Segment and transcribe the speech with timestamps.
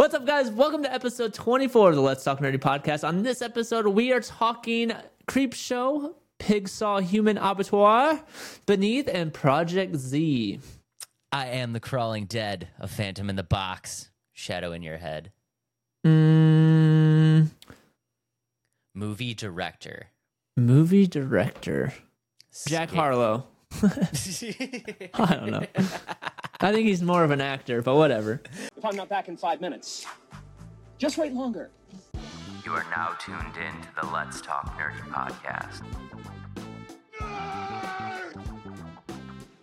[0.00, 0.50] What's up, guys?
[0.50, 3.06] Welcome to episode 24 of the Let's Talk Nerdy podcast.
[3.06, 4.94] On this episode, we are talking
[5.26, 8.24] Creep Show, Pigsaw Human Abattoir,
[8.64, 10.58] Beneath, and ProjektZ.
[11.30, 15.32] I am the crawling dead, a phantom in the box, shadow in your head.
[16.06, 17.50] Mm,
[18.94, 20.06] Movie director.
[20.56, 21.92] movie director,
[22.66, 23.48] Jack Harlow.
[23.82, 25.66] I don't know.
[26.62, 28.42] I think he's more of an actor, but whatever.
[28.76, 30.06] if I'm not back in five minutes.
[30.98, 31.70] Just wait longer.
[32.66, 35.82] You are now tuned in to the Let's Talk Nerdy podcast.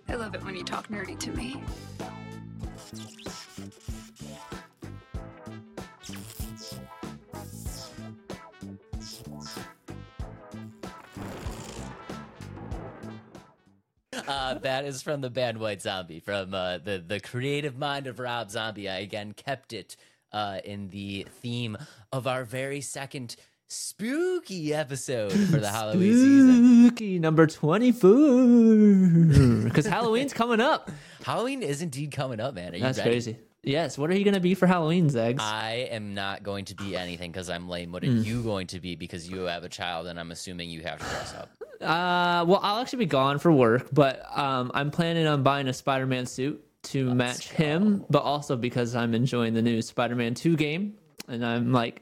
[0.10, 1.62] I love it when you talk nerdy to me.
[14.28, 18.20] Uh, that is from the band White Zombie, from uh, the the creative mind of
[18.20, 18.90] Rob Zombie.
[18.90, 19.96] I again kept it
[20.32, 21.78] uh, in the theme
[22.12, 23.36] of our very second
[23.70, 26.88] spooky episode for the Halloween season.
[26.88, 29.64] Spooky number 24.
[29.66, 30.90] Because Halloween's coming up.
[31.24, 32.74] Halloween is indeed coming up, man.
[32.74, 33.10] Are you That's ready?
[33.10, 33.38] crazy.
[33.64, 35.42] Yes, what are you going to be for Halloween, Zags?
[35.44, 37.92] I am not going to be anything because I'm lame.
[37.92, 38.22] What are Hmm.
[38.24, 41.06] you going to be because you have a child and I'm assuming you have to
[41.06, 41.50] dress up?
[41.82, 45.74] Uh, well, I'll actually be gone for work, but um, I'm planning on buying a
[45.74, 50.96] Spider-Man suit to match him, but also because I'm enjoying the new Spider-Man 2 game,
[51.28, 52.02] and I'm like,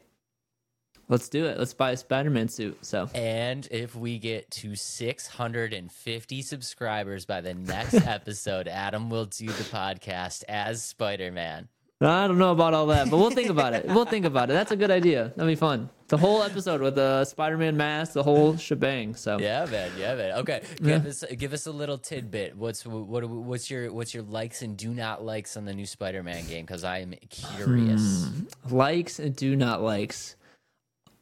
[1.08, 1.58] let's do it.
[1.58, 2.86] Let's buy a Spider-Man suit.
[2.86, 9.47] So And if we get to 650 subscribers by the next episode, Adam will do
[9.47, 11.67] the podcast as Spider Man.
[12.02, 13.86] I don't know about all that, but we'll think about it.
[13.86, 14.53] We'll think about it.
[14.53, 15.31] That's a good idea.
[15.36, 15.89] That'd be fun.
[16.09, 19.16] The whole episode with the Spider-Man mask, the whole shebang.
[19.16, 19.92] So Yeah, man.
[19.97, 20.31] Yeah, man.
[20.40, 22.58] Okay, give us give us a little tidbit.
[22.58, 26.22] What's what what's your what's your likes and do not likes on the new Spider
[26.22, 26.66] Man game?
[26.66, 28.28] Because I am curious.
[28.28, 28.75] Hmm.
[28.75, 30.36] likes and do not likes.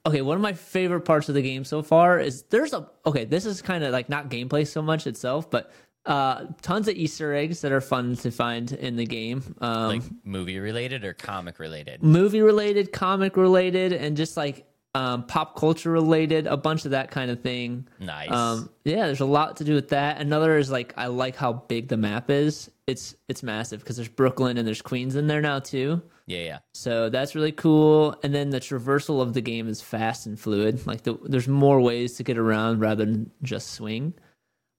[0.05, 3.23] Okay, one of my favorite parts of the game so far is there's a okay,
[3.23, 5.71] this is kind of like not gameplay so much itself, but
[6.05, 9.55] uh tons of Easter eggs that are fun to find in the game.
[9.61, 12.03] Um Like movie related or comic related?
[12.03, 14.65] movie related, comic related, and just like
[14.95, 17.87] um pop culture related, a bunch of that kind of thing.
[17.99, 18.31] Nice.
[18.31, 20.21] Um, yeah, there's a lot to do with that.
[20.21, 22.69] Another is like I like how big the map is.
[22.85, 26.01] It's it's massive because there's Brooklyn and there's Queens in there now too.
[26.27, 26.59] yeah, yeah.
[26.73, 28.15] So that's really cool.
[28.23, 30.85] And then the traversal of the game is fast and fluid.
[30.85, 34.13] Like the, there's more ways to get around rather than just swing.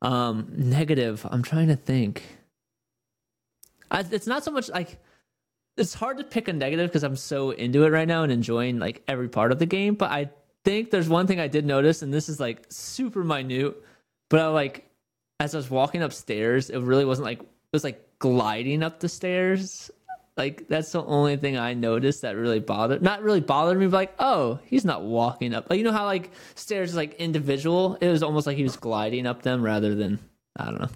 [0.02, 1.26] Um, negative.
[1.30, 2.22] I'm trying to think.
[3.90, 4.98] I, it's not so much like
[5.76, 8.78] it's hard to pick a negative because I'm so into it right now and enjoying
[8.78, 9.94] like every part of the game.
[9.94, 10.30] But I
[10.64, 13.74] think there's one thing I did notice, and this is like super minute.
[14.30, 14.88] But I like
[15.40, 19.08] as I was walking upstairs, it really wasn't like it was like gliding up the
[19.08, 19.90] stairs.
[20.36, 23.96] Like that's the only thing I noticed that really bothered not really bothered me, but
[23.96, 25.68] like, oh, he's not walking up.
[25.70, 27.96] Like you know how like stairs is like individual?
[28.00, 30.18] It was almost like he was gliding up them rather than
[30.56, 30.90] I don't know.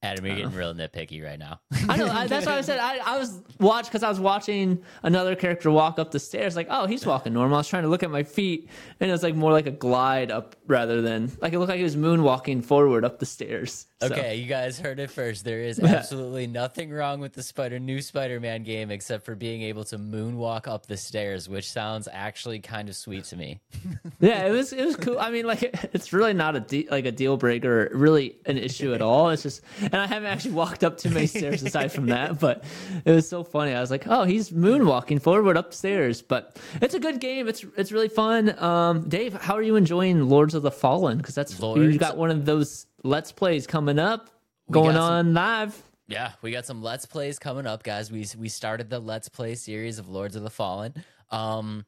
[0.00, 1.60] Adam, you're getting real nitpicky right now.
[1.88, 2.06] I know.
[2.06, 5.72] I, that's why I said I, I was watch because I was watching another character
[5.72, 6.54] walk up the stairs.
[6.54, 7.56] Like, oh, he's walking normal.
[7.56, 8.68] I was trying to look at my feet,
[9.00, 11.78] and it was like more like a glide up rather than like it looked like
[11.78, 13.86] he was moonwalking forward up the stairs.
[14.00, 15.44] So- Okay, you guys heard it first.
[15.44, 19.82] There is absolutely nothing wrong with the Spider new Spider-Man game except for being able
[19.86, 23.58] to moonwalk up the stairs, which sounds actually kind of sweet to me.
[24.20, 25.18] yeah, it was it was cool.
[25.18, 28.94] I mean, like it's really not a de- like a deal breaker, really an issue
[28.94, 29.30] at all.
[29.30, 29.62] It's just,
[29.92, 32.64] and I haven't actually walked up too many stairs aside from that, but
[33.04, 33.72] it was so funny.
[33.74, 36.22] I was like, oh, he's moonwalking forward upstairs.
[36.22, 37.48] But it's a good game.
[37.48, 38.58] It's it's really fun.
[38.62, 41.18] Um, Dave, how are you enjoying Lords of the Fallen?
[41.18, 44.30] Because that's you Lords- got one of those Let's Plays coming up,
[44.70, 45.80] going some- on live.
[46.08, 48.10] Yeah, we got some Let's Plays coming up, guys.
[48.10, 50.94] We we started the Let's Play series of Lords of the Fallen.
[51.30, 51.84] Um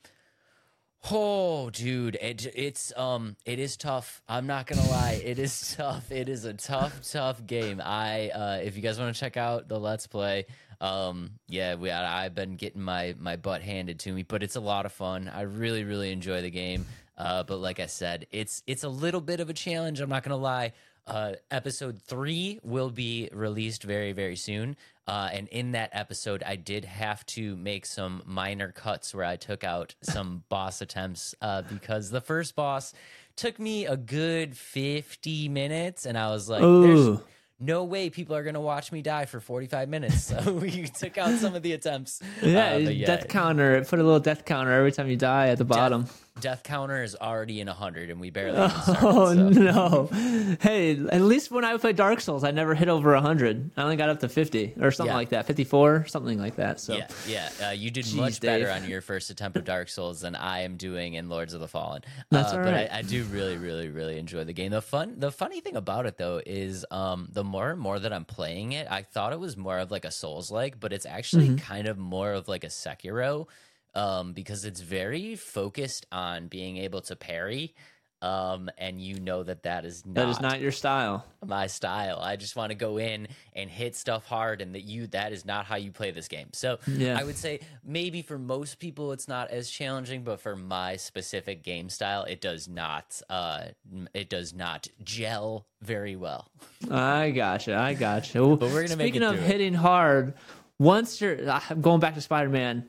[1.11, 4.23] Oh, dude, it, it's um, it is tough.
[4.29, 6.13] I'm not gonna lie, it is tough.
[6.13, 7.81] It is a tough, tough game.
[7.83, 10.45] I, uh, if you guys want to check out the Let's Play,
[10.81, 14.57] um, yeah, we, I, I've been getting my my butt handed to me, but it's
[14.57, 15.31] a lot of fun.
[15.35, 16.87] I really, really enjoy the game.
[17.17, 20.01] Uh, but like I said, it's it's a little bit of a challenge.
[20.01, 20.73] I'm not gonna lie.
[21.07, 24.77] Uh, episode three will be released very, very soon.
[25.11, 29.35] Uh, and in that episode, I did have to make some minor cuts where I
[29.35, 32.95] took out some boss attempts uh, because the first boss
[33.35, 36.07] took me a good 50 minutes.
[36.07, 37.19] And I was like, there's
[37.59, 40.33] no way people are going to watch me die for 45 minutes.
[40.45, 42.23] So we took out some of the attempts.
[42.41, 43.85] Yeah, Uh, but death counter.
[43.85, 46.07] Put a little death counter every time you die at the bottom.
[46.41, 49.35] Death counter is already in 100 and we barely started, Oh so.
[49.49, 50.09] no!
[50.61, 53.71] Hey, at least when I played Dark Souls, I never hit over hundred.
[53.77, 55.17] I only got up to fifty or something Yeah.
[55.17, 56.81] like that, fifty-four, something like that.
[56.81, 57.49] So Yeah, yeah.
[57.69, 60.61] Uh, you did Jeez, much better on your first attempt of Dark Souls than I
[60.63, 62.03] am doing in Lords of the Fallen.
[62.31, 62.75] That's uh, all But.
[62.75, 64.71] I, I do really, really, really enjoy the game.
[64.73, 68.13] The fun, the funny thing about it though is, um, the more and more that
[68.13, 71.07] I'm playing it, I thought it was more of like a Souls like, but it's
[71.07, 71.57] actually Mm-hmm.
[71.57, 73.47] kind of more of like a Sekiro,
[73.95, 77.75] um, because it's very focused on being able to parry.
[78.23, 81.25] Um, and you know that that is not that is not your style.
[81.43, 82.19] my style.
[82.21, 85.47] I just want to go in and hit stuff hard, and that you that is
[85.47, 86.49] not how you play this game.
[86.53, 87.19] So Yeah.
[87.19, 91.63] I would say maybe for most people it's not as challenging, but for my specific
[91.63, 93.19] game style, it does not.
[93.31, 93.69] Uh,
[94.13, 96.51] it does not gel very well.
[96.91, 97.75] I gotcha.
[97.75, 98.39] I gotcha.
[98.45, 99.51] But we're gonna make Speaking of through it.
[99.51, 100.35] hitting hard,
[100.79, 102.85] once you're I'm going back to Spider Man,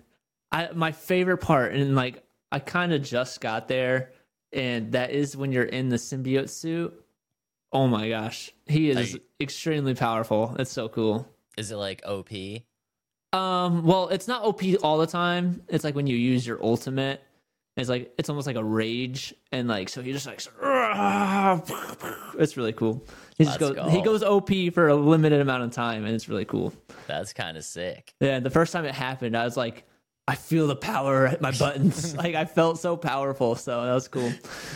[0.51, 4.12] I my favorite part, and like I kind of just got there,
[4.51, 6.94] and that is when you're in the symbiote suit.
[7.74, 10.56] Oh my gosh, he is you- extremely powerful.
[10.59, 11.27] It's so cool.
[11.57, 12.30] Is it like OP?
[13.33, 15.63] Um, well, it's not OP all the time.
[15.69, 17.21] It's like when you use your ultimate.
[17.77, 20.42] It's like it's almost like a rage, and like so he just like
[22.38, 23.06] it's really cool.
[23.38, 26.27] He just Let's goes he goes OP for a limited amount of time, and it's
[26.27, 26.74] really cool.
[27.07, 28.13] That's kind of sick.
[28.19, 29.86] Yeah, the first time it happened, I was like,
[30.31, 32.16] I feel the power at my buttons.
[32.24, 34.31] like I felt so powerful, so that was cool.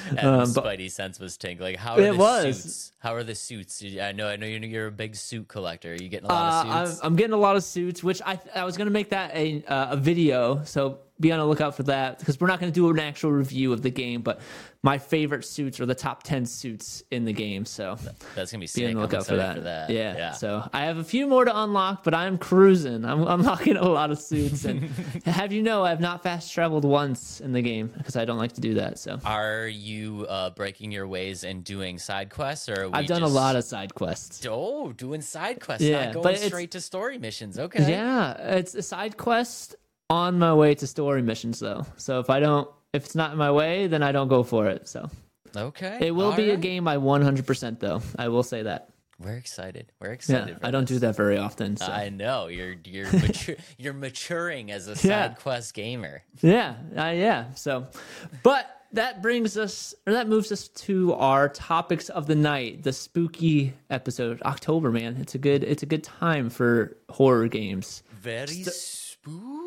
[0.09, 1.73] And Um, Spidey sense was tingling.
[1.73, 2.61] Like how are It the was.
[2.63, 2.91] suits?
[2.99, 3.81] How are the suits?
[4.01, 4.27] I know.
[4.27, 5.93] I know you're, you're a big suit collector.
[5.93, 6.99] Are you getting a lot uh, of I'm, suits?
[7.03, 9.91] I'm getting a lot of suits, which I I was gonna make that a uh,
[9.91, 12.99] a video, so be on the lookout for that because we're not gonna do an
[12.99, 14.41] actual review of the game, but
[14.83, 17.65] my favorite suits are the top ten suits in the game.
[17.65, 17.97] So
[18.35, 19.55] That's gonna be be on the lookout for that.
[19.55, 19.89] for that.
[19.89, 20.15] Yeah.
[20.17, 20.31] yeah.
[20.33, 23.05] So I have a few more to unlock, but I'm cruising.
[23.05, 24.83] I'm unlocking a lot of suits, and
[25.25, 28.53] have you know I've not fast traveled once in the game because I don't like
[28.53, 28.99] to do that.
[28.99, 33.27] So Are you uh, breaking your ways and doing side quests, or I've done a
[33.27, 34.45] lot of side quests.
[34.49, 37.57] oh doing side quests, Yeah, not going straight to story missions?
[37.57, 39.75] Okay, Yeah, it's a side quest
[40.09, 41.85] on my way to story missions though.
[41.97, 44.67] So if I don't, if it's not in my way, then I don't go for
[44.67, 44.87] it.
[44.87, 45.09] So
[45.55, 45.99] okay.
[46.01, 48.01] it will All be a game I 100% though.
[48.17, 48.89] I will say that.
[49.17, 49.91] We're excited.
[50.01, 50.59] We're excited.
[50.59, 51.77] for I don't do that very often.
[51.77, 55.27] So I know you're you're mature, you're maturing as a side Yeah.
[55.35, 56.21] quest gamer.
[56.41, 57.53] yeah, uh, yeah.
[57.53, 57.87] So,
[58.43, 62.91] but that brings us, or that moves us to our topics of the night, the
[62.91, 64.41] spooky episode.
[64.41, 68.03] October, man, it's a good, it's a good time for horror games.
[68.21, 69.64] Very spooky.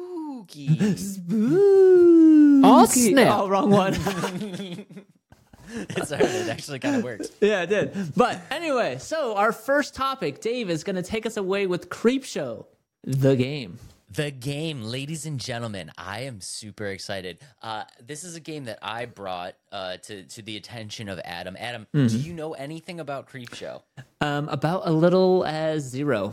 [2.65, 3.41] Oh snap.
[3.41, 3.95] Oh, wrong one.
[3.95, 6.29] it's all right.
[6.29, 7.31] It actually kind of works.
[7.41, 8.15] Yeah, it did.
[8.17, 12.67] But anyway, so our first topic, Dave, is going to take us away with Creepshow,
[13.05, 13.79] the game.
[14.11, 17.41] The game, ladies and gentlemen, I am super excited.
[17.63, 21.57] Uh, this is a game that I brought uh, to to the attention of Adam.
[21.59, 22.07] Adam, Mm-hmm.
[22.09, 23.83] do you know anything about Creepshow?
[24.23, 26.33] Um, about a little as zero.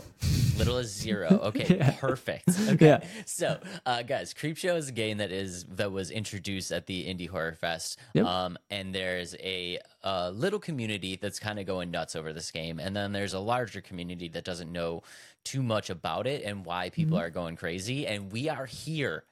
[0.57, 1.27] Little as zero.
[1.43, 2.45] Okay, perfect.
[2.69, 3.03] Okay, Yeah.
[3.25, 7.27] so uh, guys, Creepshow is a game that is that was introduced at the Indie
[7.29, 7.99] Horror Fest.
[8.13, 8.25] Yep.
[8.25, 12.79] Um, and there's a, uh little community that's kind of going nuts over this game,
[12.79, 15.03] and then there's a larger community that doesn't know
[15.45, 17.25] too much about it and why people Mm-hmm.
[17.25, 18.05] are going crazy.
[18.05, 19.23] And we are here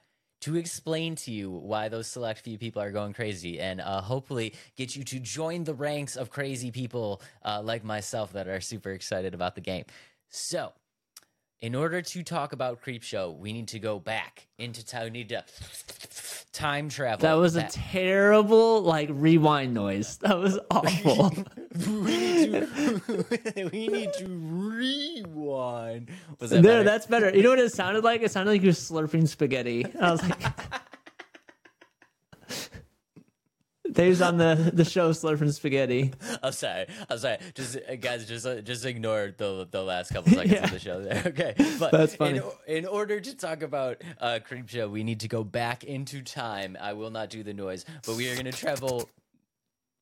[0.42, 4.54] to explain to you why those select few people are going crazy and uh, hopefully
[4.76, 8.90] get you to join the ranks of crazy people uh, like myself that are super
[8.90, 9.84] excited about the game.
[10.28, 10.72] So,
[11.64, 15.04] in order to talk about Creepshow, we need to go back into time.
[15.04, 15.42] We need to
[16.52, 17.22] time travel.
[17.22, 20.18] That was a terrible like rewind noise.
[20.18, 21.32] That was awful.
[21.86, 26.10] we, need to, we need to rewind.
[26.38, 26.84] Was that there, better?
[26.84, 27.34] that's better.
[27.34, 28.20] You know what it sounded like?
[28.20, 29.86] It sounded like you were slurping spaghetti.
[29.98, 30.42] I was like,
[33.94, 36.12] Dave's on the the show slurping spaghetti.
[36.42, 36.86] I'm sorry.
[37.08, 37.38] I'm sorry.
[37.54, 40.64] Just uh, guys, just uh, just ignore the the last couple seconds Yeah.
[40.64, 41.22] of the show there.
[41.26, 42.40] Okay, but That's funny.
[42.66, 46.76] In, in order to talk about uh, Creepshow, we need to go back into time.
[46.80, 49.08] I will not do the noise, but we are going to travel.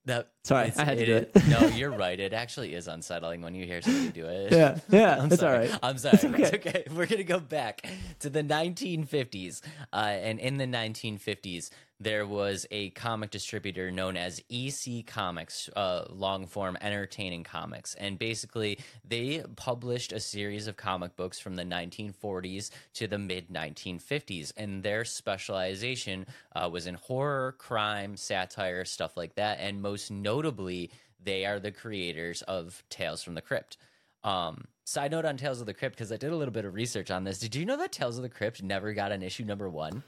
[0.07, 1.31] That Sorry, I had to do it.
[1.49, 2.19] no, you're right.
[2.19, 4.51] It actually is unsettling when you hear somebody do it.
[4.51, 5.67] Yeah, yeah, I'm it's sorry.
[5.69, 5.79] all right.
[5.81, 6.15] I'm sorry.
[6.15, 6.57] It's okay.
[6.57, 6.85] okay.
[6.93, 7.87] We're gonna go back
[8.19, 9.61] to the 1950s,
[9.93, 11.71] uh, and in the 1950s,
[12.03, 18.19] there was a comic distributor known as EC Comics, uh, long form entertaining comics, and
[18.19, 24.53] basically they published a series of comic books from the 1940s to the mid 1950s,
[24.57, 30.91] and their specialization uh, was in horror, crime, satire, stuff like that, and most notably,
[31.23, 33.77] they are the creators of Tales from the Crypt.
[34.25, 36.75] Um, side note on Tales of the Crypt, because I did a little bit of
[36.75, 37.39] research on this.
[37.39, 40.03] Did you know that Tales of the Crypt never got an issue number one?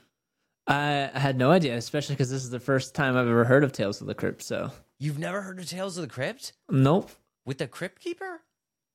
[0.67, 3.63] I, I had no idea, especially because this is the first time I've ever heard
[3.63, 4.41] of Tales of the Crypt.
[4.41, 7.11] So, You've never heard of Tales of the Crypt nope,
[7.45, 8.41] with the Crypt Keeper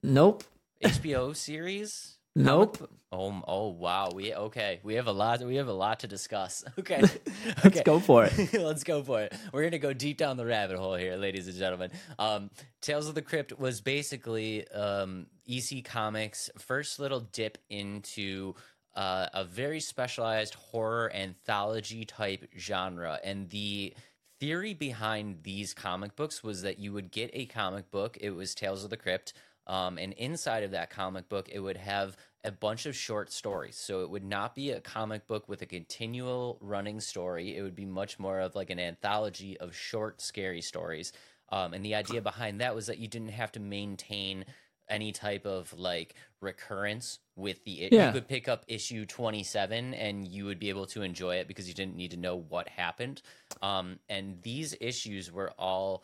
[0.03, 0.45] nope,
[0.83, 2.17] HBO series?
[2.35, 2.91] nope.
[3.13, 4.11] Oh, oh wow.
[4.15, 4.79] We okay.
[4.85, 5.41] We have a lot.
[5.43, 6.65] We have a lot to discuss.
[6.79, 7.01] Okay,
[7.47, 7.83] Let's Okay.
[7.85, 8.53] go for it.
[8.55, 9.35] Let's go for it.
[9.53, 11.91] We're gonna go deep down the rabbit hole here, ladies and gentlemen.
[12.21, 12.51] Um,
[12.81, 18.55] Tales of the Crypt was basically um, EC Comics' first little dip into
[19.01, 23.95] uh, a very specialized horror anthology type genre, and the
[24.41, 28.19] theory behind these comic books was that you would get a comic book.
[28.21, 29.33] It was Tales of the Crypt.
[29.67, 32.15] Um, and inside of that comic book, it would have
[32.45, 33.77] a bunch of short stories.
[33.77, 37.57] So it would not be a comic book with a continual running story.
[37.57, 41.15] It would be much more of like an anthology of short, scary stories.
[41.49, 44.45] Um, and the idea behind that was that you didn't have to maintain
[44.91, 47.93] any type of like recurrence with the it.
[47.93, 48.09] Yeah.
[48.09, 51.69] You could pick up issue 27 and you would be able to enjoy it because
[51.69, 53.23] you didn't need to know what happened.
[53.63, 56.03] Um, and these issues were all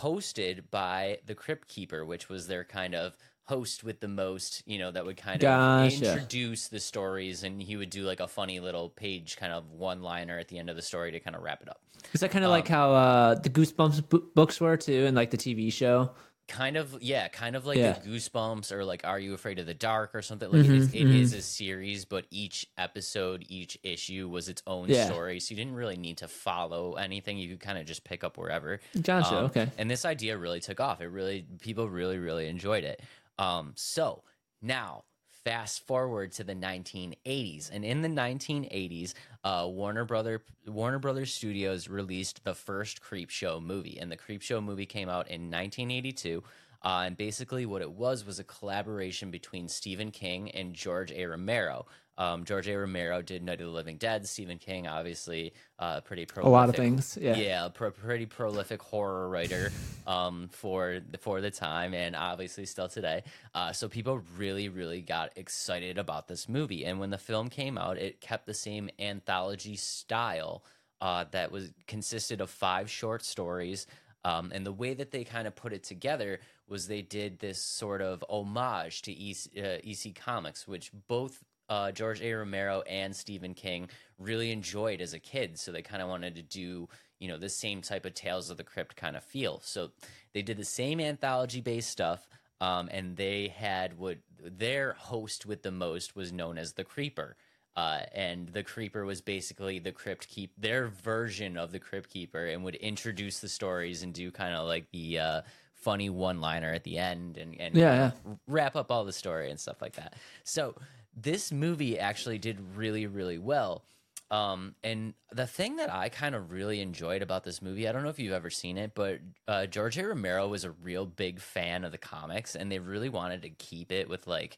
[0.00, 4.78] hosted by the Crypt Keeper, which was their kind of host with the most, you
[4.78, 6.12] know, that would kind of Gotcha.
[6.12, 10.00] introduce the stories and he would do like a funny little page kind of one
[10.02, 11.80] liner at the end of the story to kind of wrap it up.
[12.12, 15.16] Is that kind of Um, like how uh, the Goosebumps bo- books were too, and
[15.16, 16.10] like the TV show?
[16.48, 17.92] Kind of yeah kind of like Yeah.
[17.92, 20.74] the goosebumps or like are you afraid of the dark or something like Mhm, it,
[20.74, 21.14] is, it mhm.
[21.14, 25.06] is a series but each episode each issue was its own Yeah.
[25.06, 28.24] story so you didn't really need to follow anything you could kind of just pick
[28.24, 29.38] up wherever Gotcha.
[29.38, 29.70] Um, okay.
[29.78, 33.00] and this idea really took off it really people really really enjoyed it
[33.38, 34.22] um so
[34.60, 35.04] now
[35.44, 41.88] fast forward to the 1980s and in the 1980s uh, warner brother warner brothers studios
[41.88, 43.98] released the first creep show movie.
[44.00, 46.42] And the creep show movie came out in 1982
[46.84, 51.26] uh, and basically what it was was a collaboration between stephen king and george a.
[51.26, 51.86] Romero
[52.18, 55.52] um, george a romero did night of the living dead stephen king obviously
[55.82, 57.18] uh, pretty A lot of things.
[57.20, 57.34] Yeah.
[57.34, 59.72] yeah, pro- pretty prolific horror writer
[60.06, 63.24] um, for the, for the time, and obviously still today.
[63.52, 67.76] Uh, so people really, really got excited about this movie, and when the film came
[67.76, 70.62] out, it kept the same anthology style
[71.00, 73.88] uh, that was consisted of five short stories.
[74.24, 76.38] Um, and the way that they kind of put it together
[76.68, 81.92] was they did this sort of homage to EC, uh, EC Comics, which both uh,
[81.92, 82.32] George A.
[82.32, 83.88] Romero and Stephen King
[84.18, 85.58] really enjoyed as a kid.
[85.58, 86.88] So they kind of wanted to do,
[87.18, 89.60] you know, the same type of Tales of the Crypt kind of feel.
[89.62, 89.90] So
[90.34, 92.28] they did the same anthology based stuff.
[92.60, 97.36] Um, and they had what their host with the most was known as the Creeper.
[97.74, 102.46] Uh, and the Creeper was basically the Crypt Keep, their version of the Crypt Keeper,
[102.46, 105.42] and would introduce the stories and do kind of like the uh,
[105.74, 109.50] funny one liner at the end and, and Yeah, of wrap up all the story
[109.50, 110.14] and stuff like that.
[110.44, 110.76] So
[111.14, 113.84] this movie actually did really, really well.
[114.30, 118.02] Um, and the thing that I kind of really enjoyed about this movie, I don't
[118.02, 120.06] know if you've ever seen it, but uh, George A.
[120.06, 123.92] Romero was a real big fan of the comics, and they really wanted to keep
[123.92, 124.56] it with like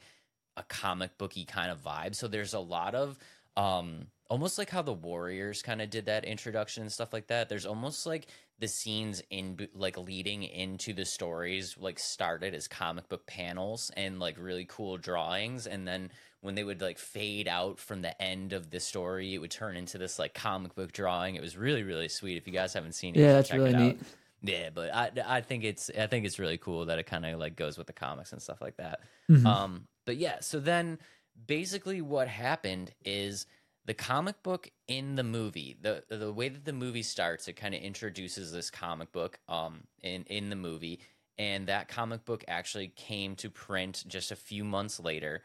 [0.56, 2.14] a comic booky kind of vibe.
[2.14, 3.18] So there's a lot of
[3.56, 7.49] um, almost like how the Warriors kind of did that introduction and stuff like that.
[7.49, 13.08] There's almost like the scenes in like leading into the stories like started as comic
[13.08, 16.11] book panels and like really cool drawings and then
[16.44, 19.76] when they would like fade out from the end of the story it would turn
[19.76, 22.92] into this like comic book drawing it was really really sweet if you guys haven't
[22.92, 23.80] seen it Yeah, that's check really it out.
[23.80, 24.00] neat.
[24.42, 27.38] yeah but i i think it's i think it's really cool that it kind of
[27.38, 29.46] like goes with the comics and stuff like that Mhm.
[29.46, 30.98] um but yeah so then
[31.46, 33.46] basically what happened is
[33.86, 37.74] the comic book in the movie the the way that the movie starts it kind
[37.74, 41.00] of introduces this comic book um in in the movie
[41.38, 45.42] and that comic book actually came to print just a few months later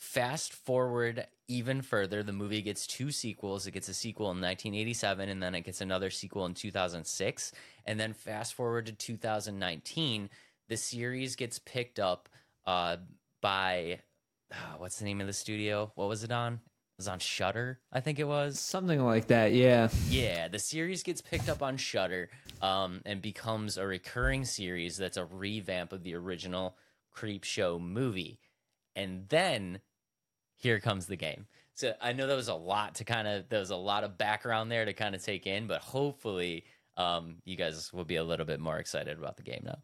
[0.00, 5.28] fast forward even further the movie gets two sequels it gets a sequel in 1987
[5.28, 7.52] and then it gets another sequel in 2006
[7.84, 10.30] and then fast forward to 2019
[10.68, 12.30] the series gets picked up
[12.66, 12.96] uh,
[13.42, 14.00] by
[14.54, 16.60] ah, what's the name of the studio what was it on it
[16.96, 19.52] was on shudder i think it was Something like that.
[19.52, 19.90] Yeah.
[20.08, 22.30] yeah, the series gets picked up on Shudder
[22.62, 26.74] um, and becomes a recurring series that's a revamp of the original
[27.10, 28.38] Creep Show movie.
[28.96, 29.80] And then
[30.60, 31.46] here comes the game.
[31.74, 34.18] So I know that was a lot to kind of there was a lot of
[34.18, 36.64] background there to kind of take in, but hopefully
[36.96, 39.78] um, you guys will be a little bit more excited about the game now.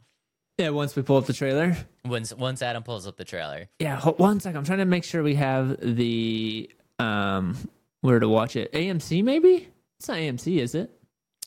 [0.59, 0.71] Yeah.
[0.71, 1.77] Once we pull up the trailer.
[2.05, 3.69] Once once Adam pulls up the trailer.
[3.79, 3.97] Yeah.
[3.97, 4.59] Hold, one second.
[4.59, 7.57] I'm trying to make sure we have the um
[8.03, 8.73] where to watch it.
[8.73, 9.69] AMC maybe.
[9.99, 10.91] It's not AMC, is it?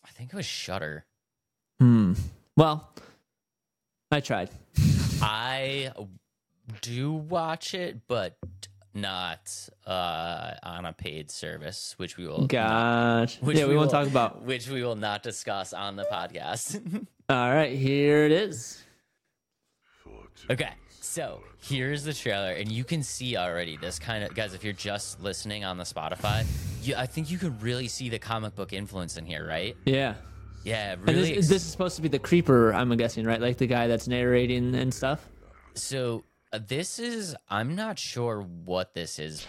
[0.03, 1.05] I think it was Shudder.
[1.79, 2.13] Hmm.
[2.57, 2.89] Well,
[4.11, 4.49] I tried.
[5.21, 5.91] I
[6.81, 8.35] do watch it, but
[8.93, 9.51] not
[9.85, 12.41] uh, on a paid service, which we will.
[12.41, 13.41] not- Gosh.
[13.41, 14.41] which yeah, we, won't will- talk about.
[14.45, 16.81] Which we will not discuss on the podcast.
[17.29, 18.83] All right, here it is.
[20.49, 24.53] Okay, so here's the trailer, and you can see already this kind of guys.
[24.53, 26.45] If you're just listening on the Spotify,
[26.81, 29.75] you, I think you can really see the comic book influence in here, right?
[29.85, 30.15] Yeah.
[30.63, 31.13] Yeah, really.
[31.13, 33.39] this, ex- this is supposed to be the creeper, I'm guessing, right?
[33.39, 35.25] Like the guy that's narrating and stuff.
[35.75, 37.35] so Uh, this is.
[37.49, 39.45] I'm not sure what this is.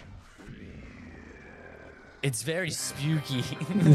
[2.21, 3.41] It's very spooky,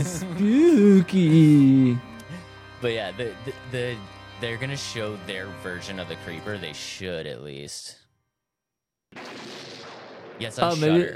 [0.03, 1.93] Spooky.
[2.81, 3.97] but yeah, the, the the
[4.41, 6.59] they're gonna show their version of the creeper.
[6.59, 7.97] They should at least.
[10.41, 11.15] Yes, on Oh, maybe-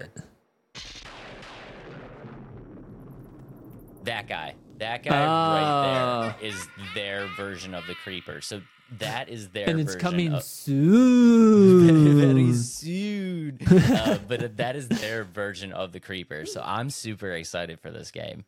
[4.04, 4.54] That guy.
[4.80, 6.34] That guy right Oh.
[6.40, 8.40] there is their version of the creeper.
[8.40, 8.60] So
[8.98, 12.16] that is their And it's coming of- soon.
[12.20, 13.58] very soon.
[13.70, 16.44] uh, but that is their version of the creeper.
[16.46, 18.44] So I'm super excited for this game.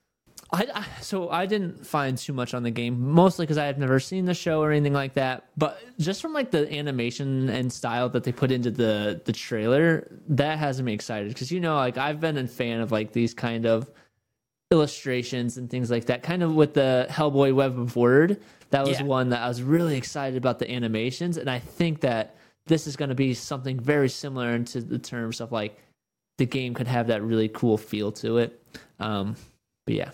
[0.55, 3.79] I, I so I didn't find too much on the game, mostly because I have
[3.79, 5.47] never seen the show or anything like that.
[5.57, 10.11] But just from like the animation and style that they put into the the trailer,
[10.29, 11.29] that has me excited.
[11.29, 13.91] Because you know, like I've been a fan of like these kind of
[14.73, 16.23] illustrations and things like that.
[16.23, 19.07] Kind of with the Hellboy Web of Wyrd, that was Yeah.
[19.07, 22.35] one that I was really excited about the animations, and I think that
[22.67, 25.79] this is going to be something very similar into the terms of like
[26.39, 28.61] the game could have that really cool feel to it.
[28.99, 29.37] Um,
[29.85, 30.11] but yeah.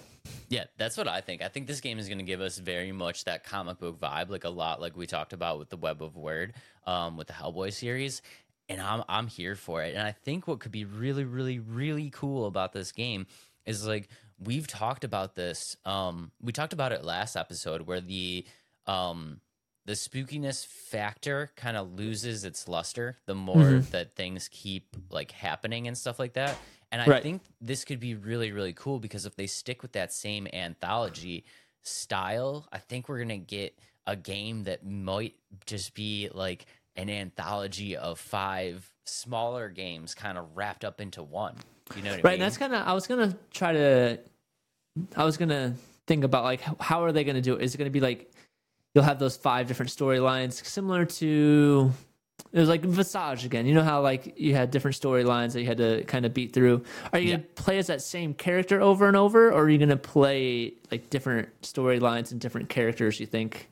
[0.50, 1.42] Yeah, that's what I think.
[1.42, 4.28] I think this game is going to give us very much that comic book vibe,
[4.28, 6.52] like a lot like we talked about with the Web of Wyrd,
[6.86, 8.22] um, with the Hellboy series.
[8.70, 9.94] And I'm I'm here for it.
[9.94, 13.26] And I think what could be really, really, really cool about this game
[13.68, 14.08] is like
[14.38, 15.76] we've talked about this.
[15.84, 18.46] Um, we talked about it last episode where the
[18.86, 19.40] um
[19.84, 25.88] the spookiness factor kind of loses its luster the more that things keep like happening
[25.88, 26.60] and stuff like that.
[26.92, 27.22] And I Right.
[27.22, 31.44] think this could be really, really cool because if they stick with that same anthology
[31.82, 35.34] style, I think we're gonna get a game that might
[35.66, 41.56] just be like an anthology of five smaller games kind of wrapped up into one.
[41.96, 42.32] You know what I right mean?
[42.34, 44.18] and that's kind of i was gonna try to
[45.16, 45.74] i was gonna
[46.06, 48.30] think about like how- how are they gonna do it is it gonna be like
[48.94, 51.92] you'll have those five different storylines similar to
[52.52, 55.66] it was like visage again you know how like you had different storylines that you
[55.66, 57.36] had to kind of beat through are you Yeah.
[57.36, 61.10] gonna play as that same character over and over or are you gonna play like
[61.10, 63.68] different storylines and different characters you think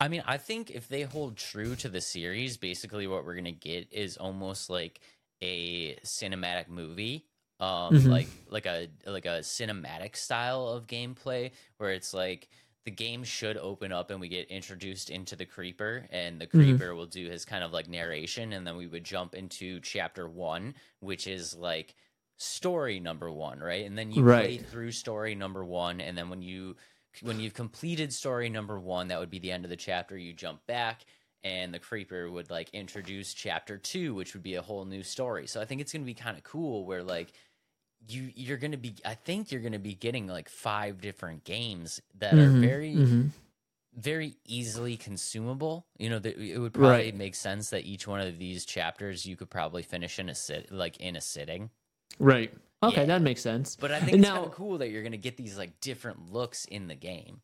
[0.00, 3.52] I mean, I think if they hold true to the series, basically what we're gonna
[3.52, 5.00] get is almost like
[5.44, 7.26] a cinematic movie,
[7.60, 8.10] um, Mhm.
[8.10, 12.48] like like a like a cinematic style of gameplay where it's like
[12.84, 16.94] the game should open up and we get introduced into the creeper and the creeper
[16.94, 20.74] will do his kind of like narration and then we would jump into chapter one
[21.00, 21.94] which is like
[22.36, 24.66] story number one right and then you play Right.
[24.66, 26.76] through story number one and then when you
[27.22, 30.32] when you've completed story number one that would be the end of the chapter you
[30.32, 31.06] jump back
[31.44, 35.46] and the creeper would like introduce chapter two which would be a whole new story
[35.46, 37.32] so i think it's going to be kind of cool where like
[38.08, 41.44] you you're going to be i think you're going to be getting like five different
[41.44, 43.30] games that are Mhm, very mhm.
[43.96, 47.14] very easily consumable you know that it would probably Right.
[47.14, 50.72] make sense that each one of these chapters you could probably finish in a sit
[50.72, 51.70] like in a sitting
[52.18, 52.52] right
[52.82, 53.06] okay Yeah.
[53.06, 55.36] that makes sense but i think it's kind of cool that you're going to get
[55.36, 57.40] these like different looks in the game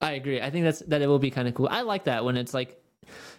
[0.00, 0.40] I agree.
[0.40, 1.68] I think that's that it will be kind of cool.
[1.70, 2.83] I like that when it's like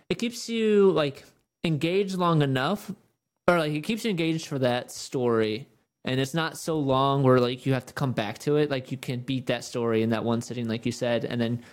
[0.10, 1.23] it keeps you like
[1.63, 2.91] engaged long enough
[3.47, 5.67] or like it keeps you engaged for that story
[6.06, 8.69] and it's not so long where like you have to come back to it.
[8.69, 11.63] Like you can beat that story in that one sitting like you said and then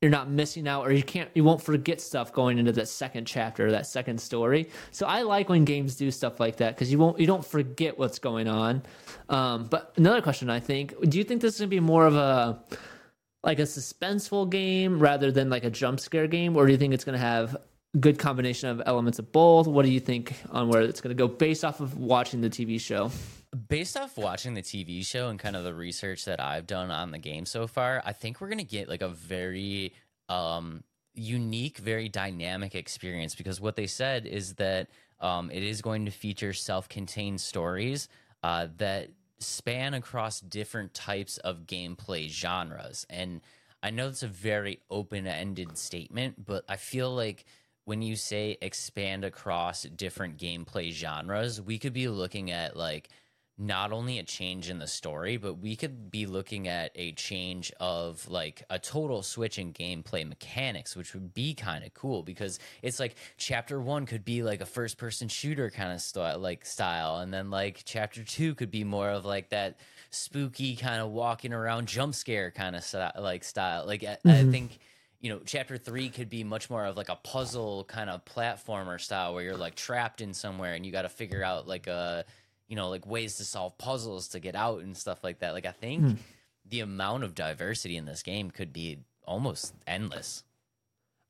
[0.00, 3.26] you're not missing out or you can't you won't forget stuff going into that second
[3.26, 4.68] chapter that second story.
[4.90, 7.98] So i like when games do stuff like that because you won't you don't forget
[7.98, 8.82] what's going on.
[9.28, 12.06] Um, but another question i think do you think this is going to be more
[12.06, 12.58] of a
[13.44, 16.94] like a suspenseful game rather than like a jump scare game or do you think
[16.94, 17.56] it's going to have
[18.00, 19.66] good combination of elements of both?
[19.66, 22.50] What do you think on where it's going to go based off of watching the
[22.50, 23.10] tv show?
[23.68, 27.12] Based off watching the TV show and kind of the research that I've done on
[27.12, 29.94] the game so far, I think we're gonna get like a very
[30.28, 30.82] um,
[31.14, 34.88] unique, very dynamic experience because what they said is that
[35.20, 38.08] um, it is going to feature self-contained stories
[38.42, 39.10] uh, that
[39.44, 43.40] span across different types of gameplay genres, and
[43.82, 47.44] I know it's a very open-ended statement, but I feel like
[47.84, 53.10] when you say expand across different gameplay genres, we could be looking at like
[53.56, 57.72] not only a change in the story, but we could be looking at a change
[57.78, 62.58] of like a total switch in gameplay mechanics, which would be kind of cool because
[62.82, 66.66] it's like chapter one could be like a first person shooter kind of style, like
[66.66, 69.78] style, and then like chapter two could be more of like that
[70.10, 73.86] spooky kind of walking around jump scare kind of style, like style.
[73.86, 74.50] Like I, I mm-hmm.
[74.50, 74.78] think
[75.20, 79.00] you know, chapter three could be much more of like a puzzle kind of platformer
[79.00, 82.26] style where you're like trapped in somewhere and you got to figure out like a,
[82.74, 85.54] you know, like ways to solve puzzles to get out and stuff like that.
[85.54, 86.12] Like I think hmm.
[86.68, 90.42] the amount of diversity in this game could be almost endless.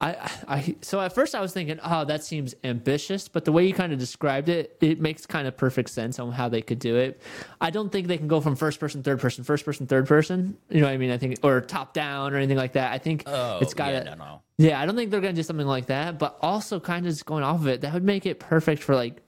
[0.00, 3.66] I, I so at first I was thinking, oh, that seems ambitious, but the way
[3.66, 6.78] you kind of described it, it makes kind of perfect sense on how they could
[6.78, 7.20] do it.
[7.60, 10.56] I don't think they can go from first person, third person, first person, third person.
[10.70, 11.10] You know what I mean?
[11.10, 12.90] I think or top down or anything like that.
[12.90, 14.40] I think Oh, it's got yeah, to no, no.
[14.56, 16.18] Yeah, I don't think they're gonna do something like that.
[16.18, 18.94] But also, kind of just going off of it, that would make it perfect for
[18.94, 19.20] like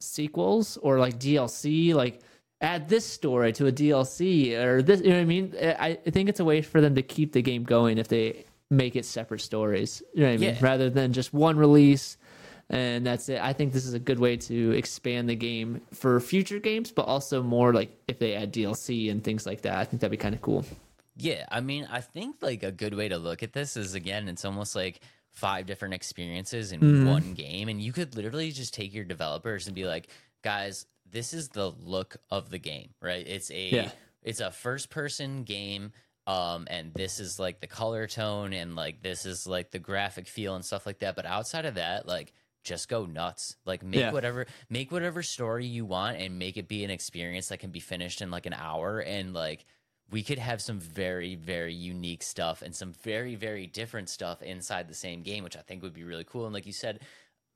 [0.00, 1.94] sequels or like DLC.
[1.94, 2.20] Like
[2.60, 5.00] add this story to a DLC or this.
[5.00, 5.54] You know what I mean?
[5.60, 8.44] I, I think it's a way for them to keep the game going if they
[8.70, 10.02] make it separate stories.
[10.14, 10.54] You know what I mean?
[10.54, 10.58] Yeah.
[10.60, 12.16] Rather than just one release
[12.68, 13.40] and that's it.
[13.40, 17.02] I think this is a good way to expand the game for future games, but
[17.02, 19.78] also more like if they add DLC and things like that.
[19.78, 20.64] I think that'd be kind of cool.
[21.16, 24.28] Yeah, I mean, I think like a good way to look at this is again,
[24.28, 25.00] it's almost like
[25.36, 27.06] five different experiences in Mm-hmm.
[27.06, 30.08] one game, and you could literally just take your developers and be like,
[30.42, 33.26] guys, this is the look of the game, right?
[33.26, 33.90] It's a Yeah.
[34.22, 35.92] it's a first person game.
[36.26, 40.26] Um, and this is like the color tone and like this is like the graphic
[40.26, 41.14] feel and stuff like that.
[41.14, 42.32] But outside of that, like
[42.64, 43.54] just go nuts.
[43.64, 44.10] Like make Yeah.
[44.10, 47.78] whatever make whatever story you want and make it be an experience that can be
[47.78, 49.64] finished in like an hour and like
[50.10, 54.88] we could have some very very unique stuff and some very very different stuff inside
[54.88, 56.44] the same game which i think would be really cool.
[56.44, 57.00] And like you said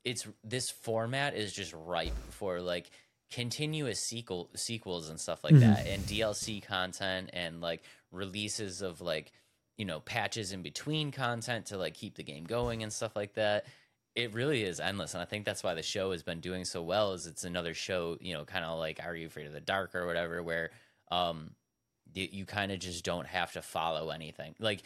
[0.05, 2.91] it's this format is just ripe for like
[3.31, 9.33] continuous sequel sequels and stuff like that and dlc content and like releases of like
[9.77, 13.35] you know patches in between content to like keep the game going and stuff like
[13.35, 13.65] that.
[14.15, 16.83] It really is endless and i think that's why the show has been doing so
[16.83, 19.61] well is it's another show you know kind of like are you afraid of the
[19.61, 20.71] dark or whatever where
[21.11, 21.53] um
[22.15, 24.81] you kind of just don't have to follow anything like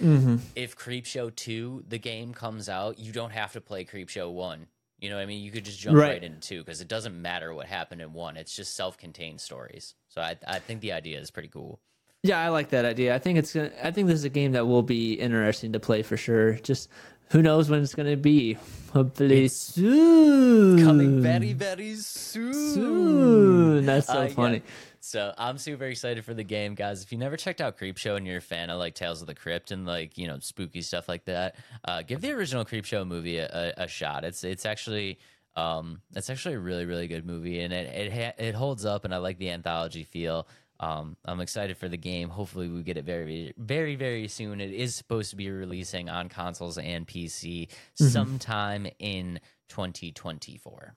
[0.54, 4.66] if Creepshow 2 the game comes out you don't have to play Creepshow 1
[5.00, 6.24] you know what i mean you could just jump right, Right.
[6.24, 10.20] into 2 because it doesn't matter what happened in 1 it's just self-contained stories so
[10.20, 11.80] i, I think the idea is pretty cool
[12.22, 13.14] Yeah, I like that idea.
[13.14, 13.70] I think it's gonna.
[13.82, 16.54] I think this is a game that will be interesting to play for sure.
[16.64, 16.88] Just
[17.28, 18.56] who knows when it's gonna be?
[18.94, 20.82] Hopefully soon.
[20.82, 23.84] coming very very soon soon.
[23.86, 24.60] That's so Uh, yeah.
[25.04, 27.02] So I'm super excited for the game, guys.
[27.02, 29.34] If you never checked out Creepshow and you're a fan of like Tales of the
[29.34, 33.36] Crypt and like you know spooky stuff like that, uh, give the original Creepshow movie
[33.36, 34.24] a, a, a shot.
[34.24, 35.18] It's it's actually
[35.56, 39.04] um, it's actually a really really good movie and it it ha- it holds up
[39.04, 40.48] and I like the anthology feel.
[40.80, 42.30] Um, I'm excited for the game.
[42.30, 44.58] Hopefully, we get it very, very, very soon.
[44.58, 49.38] It is supposed to be releasing on consoles and PC sometime in
[49.68, 50.94] 2024.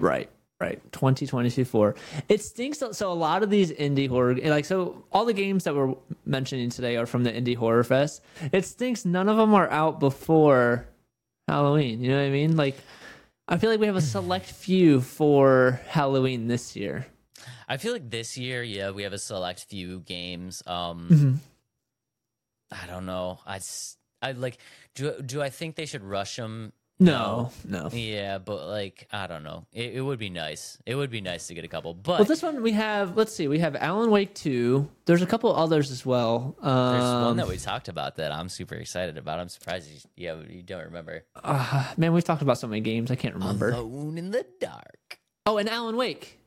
[0.00, 0.30] Right.
[0.60, 0.80] Right.
[0.92, 1.94] 2024.
[2.28, 2.82] It stinks.
[2.92, 5.94] So a lot of these indie horror, like, so all the games that we're
[6.26, 8.22] mentioning today are from the Indie Horror Fest.
[8.52, 9.06] It stinks.
[9.06, 10.86] None of them are out before
[11.48, 12.02] Halloween.
[12.02, 12.56] You know what I mean?
[12.58, 12.76] Like,
[13.48, 17.06] I feel like we have a select few for Halloween this year.
[17.66, 20.62] I feel like this year, yeah, we have a select few games.
[20.66, 21.34] Um, Mm-hmm.
[22.72, 23.40] I don't know.
[23.46, 23.58] i
[24.22, 24.58] i like.
[24.94, 26.72] Do do I think they should rush them?
[27.00, 27.88] No, no.
[27.92, 29.66] Yeah, but like I don't know.
[29.72, 30.76] It, it would be nice.
[30.84, 31.94] It would be nice to get a couple.
[31.94, 33.16] But Well, this one we have.
[33.16, 33.48] Let's see.
[33.48, 34.88] We have Alan Wake two.
[35.06, 36.54] There's a couple others as well.
[36.60, 39.40] Um, there's one that we talked about that I'm super excited about.
[39.40, 41.24] I'm surprised you, yeah, you don't remember.
[41.42, 43.10] uh, man, we've talked about so many games.
[43.10, 43.70] I can't remember.
[43.70, 45.18] Alone in the dark.
[45.46, 46.38] Oh, and Alan Wake.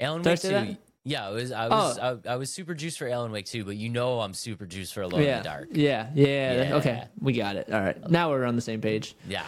[0.00, 0.48] Alan Did Wake two.
[0.48, 0.76] that?
[1.04, 2.20] Yeah, I was I was Oh.
[2.24, 4.94] I, I was super juiced for Alan Wake too, but you know I'm super juiced
[4.94, 5.36] for Alone yeah.
[5.36, 5.68] in the Dark.
[5.72, 6.76] Yeah, yeah, Yeah.
[6.76, 7.70] Okay, we got it.
[7.72, 8.10] All right.
[8.10, 9.14] Now we're on the same page.
[9.28, 9.44] Yeah.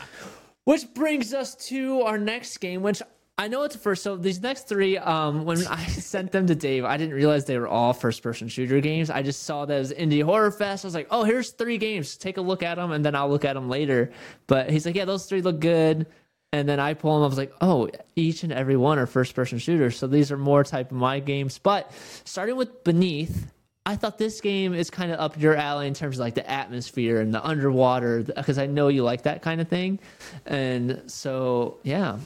[0.65, 3.01] Which brings us to our next game, which
[3.39, 4.03] I know it's first.
[4.03, 7.59] So these next three, um, when I sent them to Dave, I didn't realize they
[7.59, 9.11] were all first-person shooter games.
[9.11, 10.85] I just saw that as Indie Horror Fest.
[10.85, 12.17] I was like, oh, here's three games.
[12.17, 14.11] Take a look at them, and then I'll look at them later.
[14.47, 16.07] But he's like, yeah, those three look good.
[16.53, 17.25] And then I pull them.
[17.25, 19.99] I was like, oh, each and every one are first-person shooters.
[19.99, 21.59] So these are more type of my games.
[21.59, 21.93] But
[22.25, 23.47] starting with Beneath,
[23.85, 26.49] I thought this game is kind of up your alley in terms of like the
[26.49, 29.99] atmosphere and the underwater, because I know you like that kind of thing.
[30.47, 32.19] And so, yeah,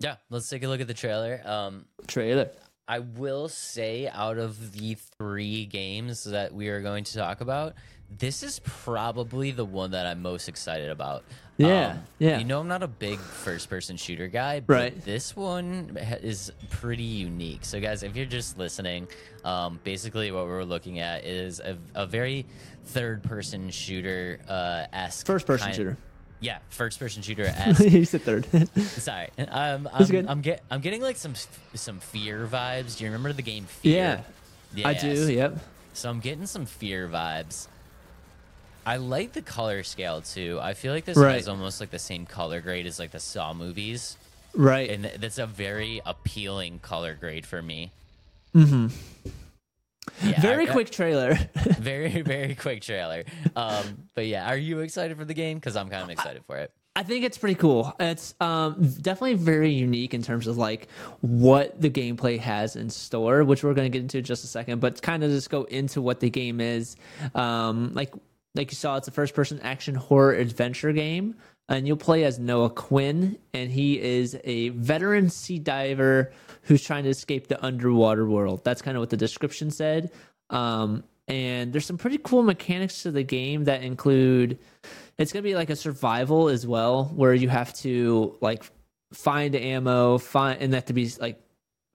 [0.00, 1.40] Yeah, let's take a look at the trailer.
[1.44, 2.50] Um, trailer.
[2.86, 7.74] I will say, out of the three games that we are going to talk about,
[8.16, 11.24] this is probably the one that I'm most excited about.
[11.58, 12.38] Yeah, Um, yeah.
[12.38, 15.04] You know, I'm not a big first person shooter guy, but Right.
[15.04, 17.64] this one is pretty unique.
[17.64, 19.08] So, guys, if you're just listening,
[19.44, 22.46] um, basically what we're looking at is a, a very
[22.86, 25.26] third person shooter uh, esque.
[25.26, 25.96] First person shooter.
[26.40, 27.80] Yeah, first person shooter esque.
[27.90, 28.46] you said third.
[28.78, 30.26] Sorry, um, I'm, good.
[30.28, 31.34] I'm get I'm getting like some
[31.74, 32.96] some fear vibes.
[32.96, 34.24] Do you remember the game Fear?
[34.76, 35.32] yeah, I do.
[35.32, 35.58] Yep.
[35.94, 37.66] So I'm getting some fear vibes.
[38.88, 40.58] I like the color scale too.
[40.62, 41.34] I feel like this Right.
[41.34, 44.16] has almost like the same color grade as like the Saw movies,
[44.54, 44.88] Right.
[44.88, 47.92] and that's a very appealing color grade for me.
[48.54, 48.86] Mm-hmm.
[50.40, 51.34] Very quick trailer.
[51.78, 53.24] very very quick trailer.
[53.54, 55.58] Um, but yeah, are you excited for the game?
[55.58, 56.72] Because I'm kind of excited for it.
[56.96, 57.94] I think it's pretty cool.
[58.00, 60.88] It's um, definitely very unique in terms of like
[61.20, 64.48] what the gameplay has in store, which we're going to get into in just a
[64.48, 64.80] second.
[64.80, 66.96] But kind of just go into what the game is.
[67.34, 68.14] Um, like
[68.54, 71.36] like you saw, it's a first person action horror adventure game,
[71.68, 76.32] and you'll play as Noah Quinn, and he is a veteran sea diver
[76.62, 78.64] who's trying to escape the underwater world.
[78.64, 80.10] That's kind of what the description said.
[80.50, 84.58] Um, and there's some pretty cool mechanics to the game that include
[85.18, 88.64] it's gonna be like a survival as well, where you have to like
[89.12, 91.40] find ammo, find and that to be like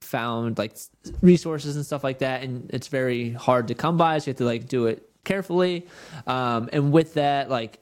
[0.02, 0.78] found like
[1.22, 4.38] resources and stuff like that, and it's very hard to come by, so you have
[4.38, 5.88] to like do it carefully.
[6.28, 7.80] Um, and with that, like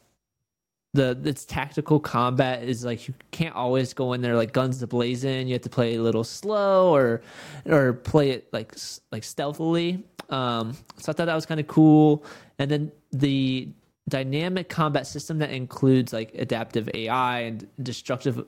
[0.94, 4.88] the its tactical combat is like you can't always go in there like guns to
[4.88, 5.48] blazing.
[5.48, 7.22] You have to play a little slow or
[7.66, 8.76] or play it like
[9.12, 10.04] like stealthily.
[10.30, 12.24] Um, so I thought that was kind of cool.
[12.60, 13.70] And then the
[14.10, 18.46] dynamic combat system that includes like adaptive AI and destructive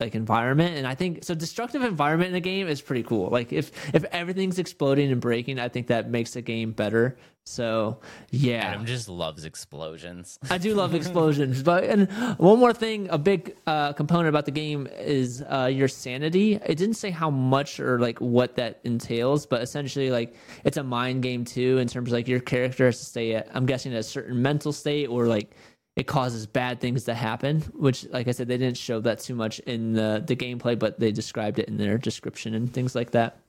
[0.00, 3.52] like environment and i think so destructive environment in a game is pretty cool like
[3.52, 7.98] if if everything's exploding and breaking i think that makes the game better so
[8.30, 10.38] yeah Adam just loves explosions.
[10.50, 14.50] I do love explosions, but and one more thing, a big uh, component about the
[14.50, 16.56] game is uh, your sanity.
[16.56, 20.34] It didn't say how much or like what that entails, but essentially, like
[20.64, 23.48] it's a mind game too, in terms of like your character has to stay at,
[23.54, 25.56] I'm guessing, at a certain mental state, or like
[25.98, 27.60] it causes bad things to happen.
[27.74, 31.00] Which, like I said, they didn't show that too much in the the gameplay, but
[31.00, 33.40] they described it in their description and things like that.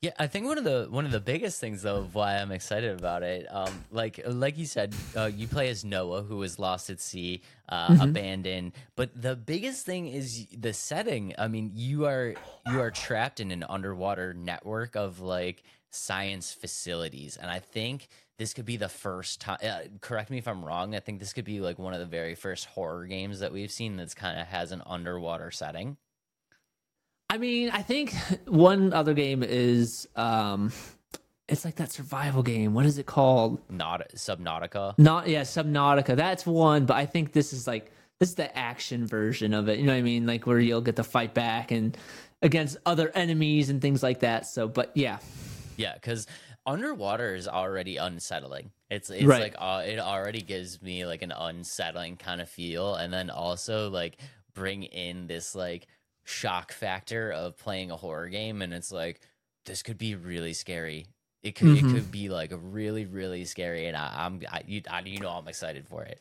[0.00, 2.50] Yeah, I think one of the one of the biggest things though of why I'm
[2.50, 6.58] excited about it, um, like like you said, uh, you play as Noah who was
[6.58, 8.72] lost at sea, uh, abandoned.
[8.96, 11.34] But the biggest thing is the setting.
[11.36, 12.36] I mean, you are
[12.70, 18.54] you are trapped in an underwater network of like science facilities, and I think this
[18.54, 19.58] could be the first time.
[19.62, 20.94] Uh, correct me if I'm wrong.
[20.94, 23.70] I think this could be like one of the very first horror games that we've
[23.70, 25.96] seen that's kind of has an underwater setting.
[27.28, 28.14] I mean, I think
[28.46, 30.72] one other game is um
[31.48, 32.74] it's like that survival game.
[32.74, 33.60] What is it called?
[33.70, 34.98] Not Subnautica.
[34.98, 36.14] Not yeah, Subnautica.
[36.14, 39.78] That's one, but I think this is like this is the action version of it.
[39.78, 40.26] You know what I mean?
[40.26, 41.96] Like where you'll get to fight back and
[42.40, 44.46] against other enemies and things like that.
[44.46, 45.18] So, but yeah.
[45.76, 46.26] Yeah, because
[46.68, 48.70] underwater is already unsettling.
[48.90, 49.40] It's it's Right.
[49.42, 53.88] like uh, it already gives me like an unsettling kind of feel, and then also
[53.90, 54.18] like
[54.54, 55.86] bring in this like
[56.24, 59.20] shock factor of playing a horror game, and it's like
[59.66, 61.06] this could be really scary.
[61.42, 61.76] It could Mhm.
[61.78, 65.30] it could be like really really scary, and I, I'm I, you, I you know
[65.30, 66.20] I'm excited for it.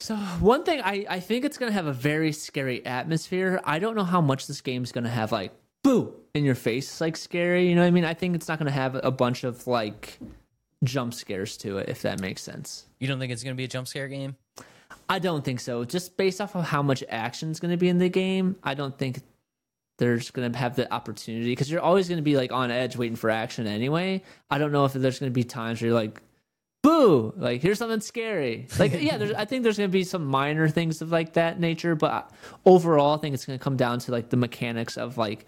[0.00, 3.60] So one thing I, I think it's gonna have a very scary atmosphere.
[3.64, 5.52] I don't know how much this game's gonna have like
[5.84, 8.04] boo in your face like scary, you know what I mean?
[8.04, 10.18] I think it's not gonna have a bunch of like
[10.82, 12.86] jump scares to it, if that makes sense.
[12.98, 14.36] You don't think it's gonna be a jump scare game?
[15.08, 15.84] I don't think so.
[15.84, 18.96] Just based off of how much action is gonna be in the game, I don't
[18.96, 19.20] think
[19.98, 23.28] there's gonna have the opportunity because you're always gonna be like on edge waiting for
[23.28, 24.22] action anyway.
[24.50, 26.22] I don't know if there's gonna be times where you're like
[26.82, 30.24] boo like here's something scary like yeah there's, i think there's going to be some
[30.24, 32.22] minor things of like that nature but uh,
[32.66, 35.46] overall i think it's going to come down to like the mechanics of like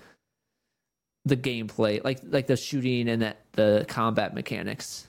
[1.24, 5.08] the gameplay like like the shooting and that the combat mechanics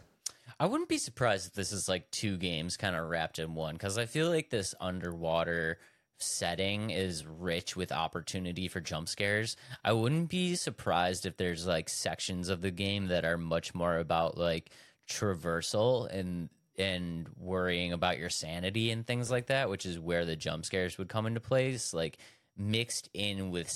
[0.59, 3.73] I wouldn't be surprised if this is like two games kind of wrapped in one
[3.73, 5.79] because I feel like this underwater
[6.17, 9.57] setting is rich with opportunity for jump scares.
[9.83, 13.97] I wouldn't be surprised if there's like sections of the game that are much more
[13.97, 14.69] about like
[15.09, 20.35] traversal and and worrying about your sanity and things like that, which is where the
[20.35, 22.17] jump scares would come into place, like
[22.57, 23.69] mixed in with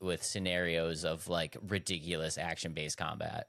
[0.00, 3.46] with scenarios of like ridiculous action based combat.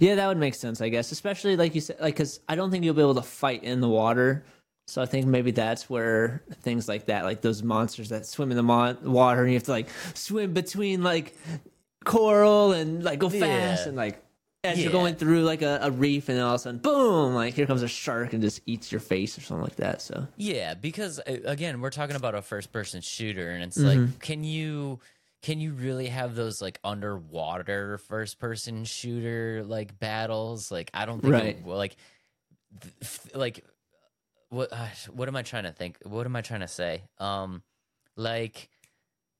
[0.00, 2.70] yeah that would make sense i guess especially like you said like because i don't
[2.70, 4.44] think you'll be able to fight in the water
[4.86, 8.56] so i think maybe that's where things like that like those monsters that swim in
[8.56, 11.36] the mon- water and you have to like swim between like
[12.04, 13.88] coral and like go fast Yeah.
[13.88, 14.22] and like
[14.68, 17.34] as you're going through like a, a reef and then all of a sudden boom
[17.34, 20.26] like here comes a shark and just eats your face or something like that so
[20.36, 24.00] Yeah, because uh, again, we're talking about a first-person shooter, and it's Mm-hmm.
[24.06, 25.00] like, can you
[25.42, 30.70] can you really have those like underwater first-person shooter like battles?
[30.72, 31.64] Like, I don't think it- Right.
[31.64, 31.96] well, like
[32.80, 33.64] th- like
[34.50, 35.98] what uh, what am I trying to think?
[36.04, 37.02] What am I trying to say?
[37.18, 37.62] Um,
[38.16, 38.68] like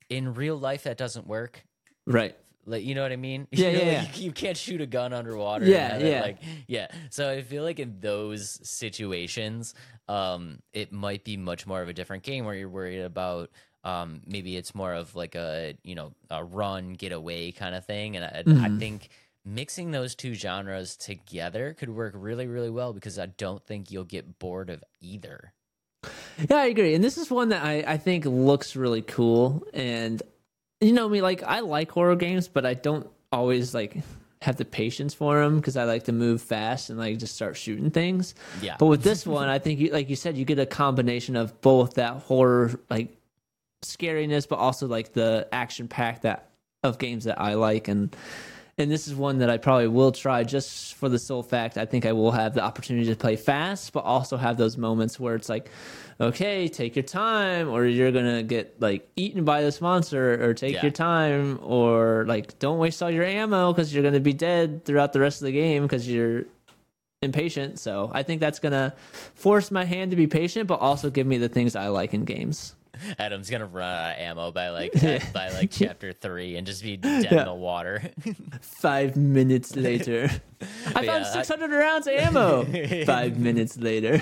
[0.08, 1.64] in real life, that doesn't work.
[2.06, 2.34] right
[2.68, 3.48] Like you know what I mean?
[3.52, 4.16] Yeah, You know, yeah, like, yeah.
[4.18, 5.66] You, you can't shoot a gun underwater.
[5.66, 6.20] Yeah, it, yeah.
[6.22, 6.88] Like yeah.
[7.10, 9.74] So I feel like in those situations,
[10.08, 13.50] um, it might be much more of a different game where you're worried about.
[13.84, 17.84] Um, maybe it's more of like a you know a run get away kind of
[17.86, 18.78] thing, and I, I Mm-hmm.
[18.78, 19.08] think
[19.44, 24.04] mixing those two genres together could work really really well because I don't think you'll
[24.04, 25.54] get bored of either.
[26.48, 26.94] Yeah, I agree.
[26.94, 29.64] And this is one that I, I think looks really cool.
[29.74, 30.22] And
[30.80, 33.96] you know me, like I like horror games, but I don't always like
[34.42, 37.56] have the patience for them because I like to move fast and like just start
[37.56, 38.34] shooting things.
[38.62, 38.76] Yeah.
[38.78, 41.60] But with this one, I think you like you said, you get a combination of
[41.60, 43.16] both that horror like
[43.84, 46.50] scariness, but also like the action pack that
[46.84, 48.14] of games that I like and
[48.78, 51.84] and this is one that I probably will try just for the sole fact I
[51.84, 55.34] think I will have the opportunity to play fast, but also have those moments where
[55.34, 55.68] it's like,
[56.20, 60.74] okay, take your time, or you're gonna get like eaten by this monster, or take
[60.74, 60.82] Yeah.
[60.82, 65.12] your time, or like don't waste all your ammo because you're gonna be dead throughout
[65.12, 66.44] the rest of the game because you're
[67.20, 67.78] impatient.
[67.80, 68.94] So I think that's gonna
[69.34, 72.24] force my hand to be patient, but also give me the things I like in
[72.24, 72.74] games.
[73.18, 74.92] Adam's gonna run out of ammo by like
[75.32, 78.10] by like chapter three and just be dead in the water.
[78.60, 80.30] Five minutes later,
[80.94, 83.04] I Yeah, found I- 600 rounds of ammo.
[83.04, 84.20] Five minutes later,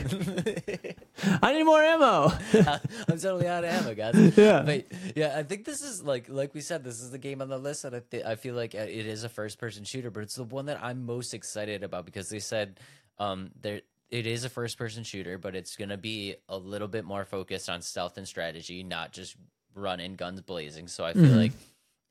[1.43, 2.33] I need more ammo.
[2.55, 4.37] I'm totally out of ammo, guys.
[4.37, 4.63] Yeah.
[4.63, 7.49] but yeah, I think this is like like we said, this is the game on
[7.49, 10.11] the list that I th- I feel like uh, it is a first person shooter,
[10.11, 12.79] but it's the one that I'm most excited about because they said
[13.19, 17.05] um there it is a first person shooter, but it's gonna be a little bit
[17.05, 19.37] more focused on stealth and strategy, not just
[19.75, 20.89] running guns blazing.
[20.89, 21.53] So I feel like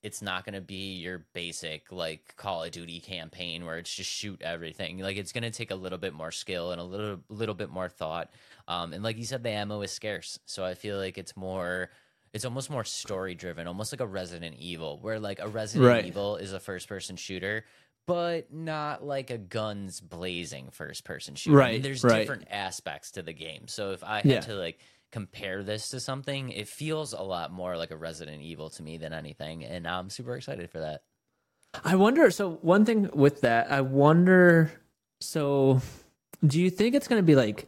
[0.05, 4.07] it's not going to be your basic like Call of Duty campaign where it's just
[4.07, 4.99] shoot everything.
[4.99, 7.71] Like it's going to take a little bit more skill and a little little bit
[7.71, 8.29] more thought.
[8.67, 11.89] Um, and like you said, the ammo is scarce, so I feel like it's more.
[12.33, 16.05] It's almost more story driven, almost like a Resident Evil, where like a Resident Right.
[16.05, 17.63] Evil is a first person shooter,
[18.07, 21.61] but not like a guns blazing first person shooter.
[21.61, 22.19] I mean, Right, there's right.
[22.19, 23.67] different aspects to the game.
[23.67, 24.39] So if I had Yeah.
[24.41, 24.79] to like
[25.11, 28.97] compare this to something, it feels a lot more like a Resident Evil to me
[28.97, 31.03] than anything, and I'm super excited for that.
[31.83, 32.29] I wonder.
[32.31, 34.71] So one thing with that, I wonder.
[35.21, 35.81] So,
[36.45, 37.67] do you think it's going to be like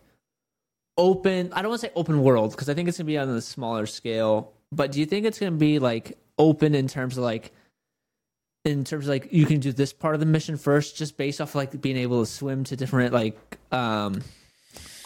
[0.97, 1.51] open?
[1.53, 3.29] I don't want to say open world because I think it's going to be on
[3.29, 4.53] a smaller scale.
[4.71, 7.51] But do you think it's going to be like open in terms of like,
[8.67, 11.41] in terms of like you can do this part of the mission first, just based
[11.41, 13.37] off like being able to swim to different like,
[13.71, 14.21] um,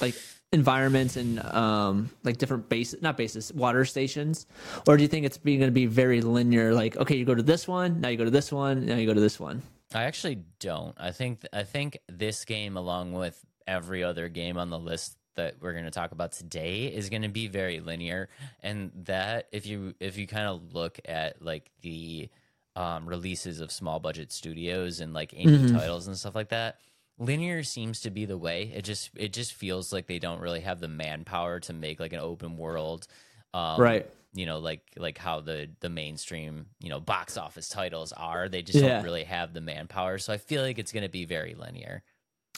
[0.02, 0.16] like
[0.54, 4.46] environments and um like different bases not bases water stations
[4.86, 7.34] or do you think it's being going to be very linear like okay you go
[7.34, 9.62] to this one now you go to this one now you go to this one
[9.94, 10.96] I actually don't.
[10.98, 15.56] I think I think this game, along with every other game on the list that
[15.60, 18.30] we're going to talk about today, is going to be very linear.
[18.62, 22.30] And that, if you if you kind of look at like the
[22.76, 26.78] um, releases of small budget studios and like indie titles and stuff like that,
[27.18, 28.72] linear seems to be the way.
[28.74, 32.14] It just it just feels like they don't really have the manpower to make like
[32.14, 33.08] an open world,
[33.54, 34.06] um, Right.
[34.34, 38.48] You know, like like how the the mainstream you know box office titles are.
[38.48, 38.94] They just Yeah.
[38.96, 40.18] don't really have the manpower.
[40.20, 42.04] So I feel like it's going to be very linear.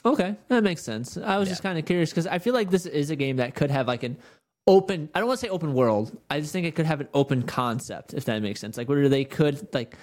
[0.06, 2.86] okay that makes sense i was just kind of curious because i feel like this
[2.86, 4.17] is a game that could have like an
[4.67, 7.08] open i don't want to say open world i just think it could have an
[7.13, 9.97] open concept if that makes sense like where they could like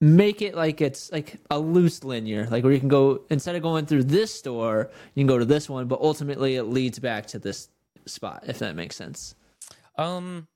[0.00, 3.62] make it like it's like a loose linear like where you can go instead of
[3.62, 7.26] going through this store you can go to this one but ultimately it leads back
[7.26, 7.68] to this
[8.06, 9.34] spot if that makes sense
[9.96, 10.46] Um,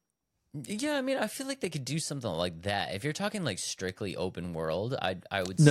[0.66, 2.92] yeah, I mean, I feel like they could do something like that.
[2.92, 5.70] If you're talking like strictly open world, I I would say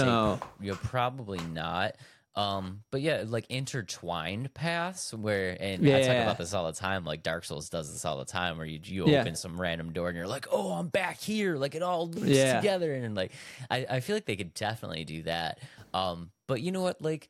[0.61, 1.97] you're probably not.
[2.39, 5.97] Um, but yeah, like intertwined paths where, and yeah.
[5.97, 7.03] I talk about this all the time.
[7.03, 9.21] Like Dark Souls does this all the time, where you you Yeah.
[9.21, 11.57] open some random door and you're like, oh, I'm back here.
[11.57, 12.55] Like it all loops Yeah.
[12.57, 13.31] together, and like
[13.69, 15.59] I I feel like they could definitely do that.
[15.93, 17.29] Um, but you know what, like.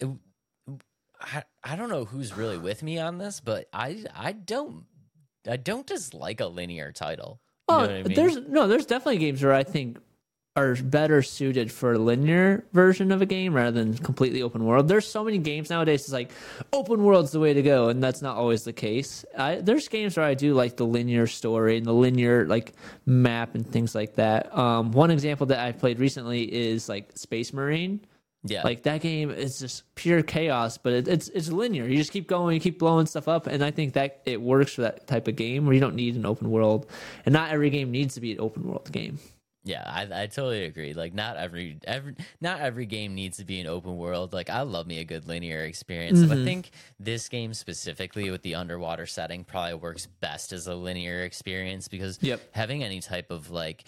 [0.00, 0.08] It,
[1.20, 4.84] I, I don't know who's really with me on this, but I I don't
[5.48, 7.40] I don't dislike a linear title.
[7.68, 8.14] You Oh, know what I mean?
[8.14, 9.98] there's no, there's definitely games where I think
[10.56, 14.86] are better suited for a linear version of a game rather than completely open world.
[14.86, 16.02] There's so many games nowadays.
[16.02, 16.30] It's like
[16.72, 19.24] open world's the way to go, and that's not always the case.
[19.36, 23.56] I, there's games where I do like the linear story and the linear like map
[23.56, 24.56] and things like that.
[24.56, 28.00] Um, one example that I played recently is like Space Marine.
[28.44, 28.62] Yeah.
[28.62, 31.88] Like that game is just pure chaos, but it, it's it's linear.
[31.88, 34.74] You just keep going, you keep blowing stuff up, and I think that it works
[34.74, 36.86] for that type of game where you don't need an open world,
[37.26, 39.18] and not every game needs to be an open world game.
[39.66, 40.92] Yeah, I, I totally agree.
[40.92, 44.34] Like not every every not every game needs to be an open world.
[44.34, 46.18] Like I love me a good linear experience.
[46.20, 46.32] Mm-hmm.
[46.32, 51.22] I think this game specifically with the underwater setting probably works best as a linear
[51.22, 52.40] experience because Yep.
[52.52, 53.84] having any type of like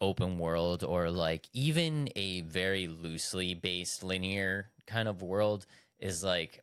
[0.00, 5.66] open world or like even a very loosely based linear kind of world
[5.98, 6.62] is like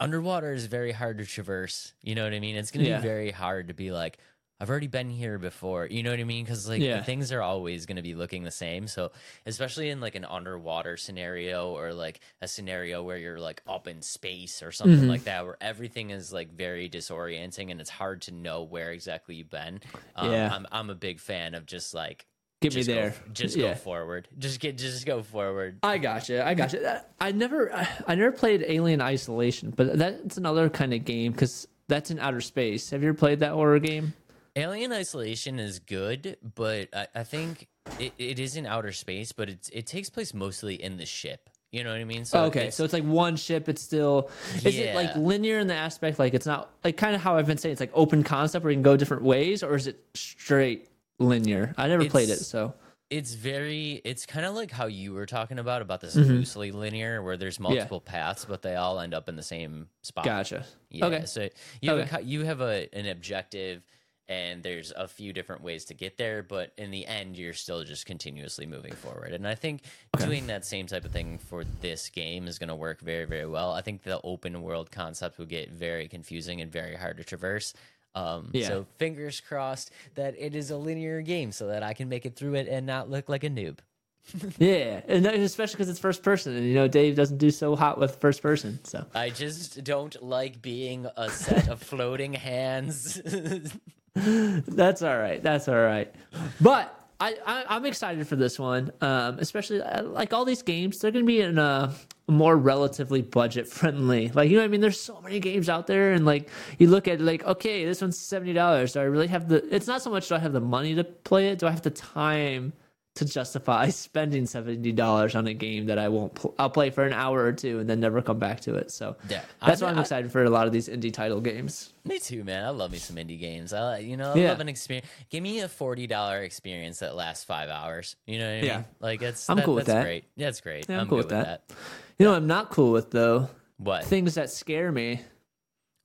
[0.00, 1.92] underwater is very hard to traverse.
[2.02, 2.56] You know what I mean?
[2.56, 3.00] It's going to Yeah.
[3.00, 4.18] be very hard to be like,
[4.62, 5.86] I've already been here before.
[5.86, 6.44] You know what I mean?
[6.44, 7.02] Because like Yeah.
[7.02, 8.86] things are always going to be looking the same.
[8.86, 9.10] So
[9.44, 14.02] especially in like an underwater scenario or like a scenario where you're like up in
[14.02, 15.08] space or something Mm-hmm.
[15.08, 19.34] like that, where everything is like very disorienting and it's hard to know where exactly
[19.34, 19.80] you've been.
[20.14, 20.54] Um, Yeah.
[20.54, 22.24] I'm I'm a big fan of just like
[22.60, 23.14] Get me just go- there.
[23.32, 23.70] just Yeah.
[23.70, 24.28] go forward.
[24.38, 25.80] Just get just go forward.
[25.82, 26.46] I gotcha.
[26.46, 27.04] I gotcha.
[27.20, 27.72] I never,
[28.06, 32.40] I never played Alien Isolation, but that's another kind of game because that's in outer
[32.40, 32.90] space.
[32.90, 34.14] Have you ever played that horror game?
[34.56, 39.48] Alien Isolation is good, but I, I think it, it is in outer space, but
[39.48, 41.48] it's it takes place mostly in the ship.
[41.70, 42.26] You know what I mean?
[42.26, 43.68] So okay, it's- so it's like one ship.
[43.68, 44.28] It's still
[44.62, 47.46] is it like linear in the aspect like it's not like kind of how I've
[47.46, 50.04] been saying it's like open concept where you can go different ways, or is it
[50.14, 50.88] straight
[51.18, 51.72] linear?
[51.78, 52.74] I never played it, so
[53.08, 56.30] it's very it's kind of like how you were talking about about this Mm-hmm.
[56.30, 60.24] loosely linear where there's multiple paths but they all end up in the same spot
[60.26, 60.64] gotcha.
[60.90, 61.24] yeah Okay.
[61.26, 61.48] so
[61.82, 63.82] you have, a, you have a, an objective
[64.28, 67.82] and there's a few different ways to get there but in the end you're still
[67.84, 69.32] just continuously moving forward.
[69.32, 69.82] And i think
[70.18, 73.46] doing that same type of thing for this game is going to work very very
[73.46, 73.72] well.
[73.72, 77.74] I think the open world concept will get very confusing and very hard to traverse.
[78.14, 78.68] Um, Yeah.
[78.68, 82.36] so fingers crossed that it is a linear game so that i can make it
[82.36, 83.78] through it and not look like a noob
[84.58, 87.98] Yeah, and especially because it's first person, and you know Dave doesn't do so hot
[87.98, 93.20] with first person, so I just don't like being a set of floating hands.
[94.14, 95.42] That's all right.
[95.42, 96.14] That's all right.
[96.60, 100.98] But I, I I'm excited for this one, um, especially uh, like all these games.
[100.98, 101.94] They're going to be in a
[102.26, 104.28] more relatively budget friendly.
[104.28, 106.48] Like you know, what I mean, there's so many games out there, and like
[106.78, 108.92] you look at like, okay, this one's seventy dollars.
[108.94, 109.62] Do I really have the?
[109.74, 111.58] It's not so much do I have the money to play it.
[111.58, 112.72] Do I have the time?
[113.16, 117.04] To justify spending seventy dollars on a game that I won't, pl- I'll play for
[117.04, 118.90] an hour or two and then never come back to it.
[118.90, 119.42] So Yeah.
[119.64, 121.92] that's I- why I'm I- excited for a lot of these indie title games.
[122.06, 122.64] me too, man.
[122.64, 123.74] I love me some indie games.
[123.74, 124.48] I you know, I Yeah.
[124.48, 125.06] love an experience.
[125.28, 128.16] Give me a forty dollar experience that lasts five hours.
[128.26, 128.64] You know what I mean?
[128.64, 128.82] Yeah.
[129.00, 130.04] Like it's I'm that- cool with that's that.
[130.04, 130.24] Great.
[130.36, 130.86] Yeah, that's great.
[130.88, 131.70] Yeah, I'm I'm, cool good with that.
[132.18, 135.20] You know, what I'm not cool with though What things that scare me.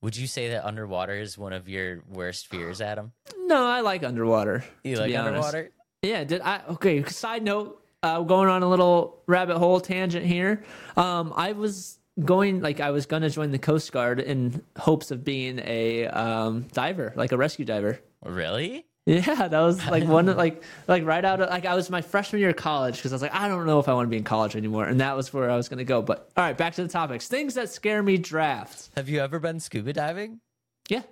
[0.01, 3.13] would you say that underwater is one of your worst fears, Adam?
[3.37, 4.65] No, I like underwater.
[4.83, 5.57] You like underwater?
[5.57, 5.71] honest.
[6.01, 10.63] Yeah, did I okay, side note, uh going on a little rabbit hole tangent here.
[10.95, 15.23] Um I was going like I was gonna join the Coast Guard in hopes of
[15.23, 17.99] being a um diver, like a rescue diver.
[18.23, 18.85] Really?
[19.07, 22.01] Yeah, that was like one of like like right out of like I was my
[22.01, 24.09] freshman year of college because I was like I don't know if I want to
[24.09, 26.01] be in college anymore, and that was where I was gonna go.
[26.01, 27.27] But all right, back to the topics.
[27.27, 28.17] Things that scare me.
[28.17, 28.89] Drafts.
[28.97, 30.41] Have you ever been scuba diving?
[30.89, 31.03] Yeah,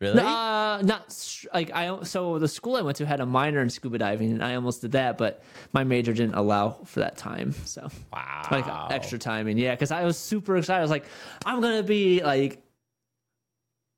[0.00, 0.20] Really?
[0.20, 2.02] Uh, not like I.
[2.02, 4.82] So the school I went to had a minor in scuba diving, and I almost
[4.82, 5.42] did that, but
[5.72, 7.54] my major didn't allow for that time.
[7.64, 8.46] So wow.
[8.50, 10.80] like extra time, and yeah, because I was super excited.
[10.80, 11.06] I was like,
[11.46, 12.62] I'm gonna be like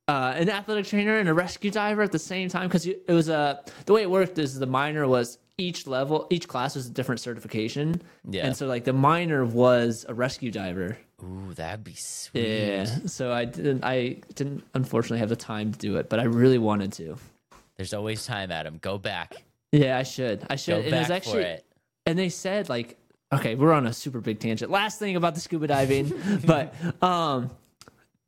[0.09, 3.29] uh, an athletic trainer and a rescue diver at the same time because it was
[3.29, 6.91] a the way it worked is the minor was each level, each class was a
[6.91, 8.01] different certification.
[8.29, 8.47] Yeah.
[8.47, 10.97] and so like the minor was a rescue diver.
[11.23, 12.69] Ooh, that'd be sweet.
[12.69, 13.85] Yeah, so I didn't.
[13.85, 17.17] I didn't unfortunately have the time to do it, but I really wanted to.
[17.77, 18.79] There's always time, Adam.
[18.81, 19.35] Go back.
[19.73, 20.45] Yeah, I should.
[20.45, 20.85] I Go should.
[20.85, 21.67] and back actually, for it.
[22.07, 22.97] and they said like,
[23.33, 24.71] okay, we're on a super big tangent.
[24.71, 26.13] Last thing about the scuba diving,
[26.47, 27.51] but um,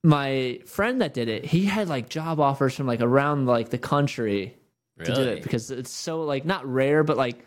[0.03, 3.79] my friend that did it, he had like job offers from like around like the
[3.79, 4.57] country
[5.05, 7.45] to do it because it's so like not rare, but like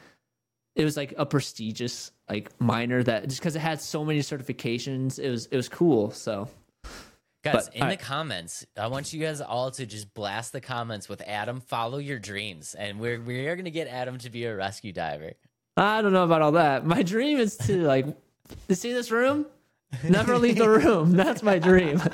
[0.76, 5.20] it was like a prestigious like minor that just because it had so many certifications,
[5.20, 6.12] it was it was cool.
[6.12, 6.50] So
[7.44, 11.10] Guys, But, in the comments, I want you guys all to just blast the comments
[11.10, 12.74] with Adam, follow your dreams.
[12.74, 15.34] And we're we are gonna get Adam to be a rescue diver.
[15.76, 16.86] I don't know about all that.
[16.86, 18.06] My dream is to like,
[18.70, 19.46] you see this room?
[20.08, 21.12] Never leave the room.
[21.12, 22.02] That's my dream.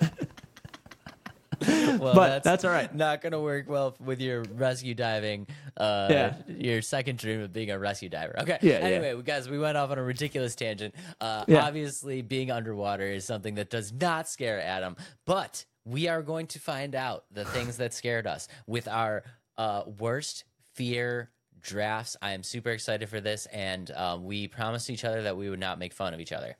[1.99, 2.93] well, But that's all right.
[2.93, 5.47] Not gonna work well with your rescue diving.
[5.77, 6.35] Uh, Yeah.
[6.47, 8.35] Your second dream of being a rescue diver.
[8.39, 8.57] Okay.
[8.61, 8.85] Yeah, yeah.
[8.85, 10.95] Anyway, we guys, we went off on a ridiculous tangent.
[11.21, 11.65] Uh, Yeah.
[11.65, 14.95] Obviously, being underwater is something that does not scare Adam,
[15.25, 19.23] but we are going to find out the things that scared us with our
[19.57, 20.43] uh, worst
[20.75, 21.29] fear
[21.61, 22.15] drafts.
[22.21, 25.59] I am super excited for this, and um, we promised each other that we would
[25.59, 26.55] not make fun of each other.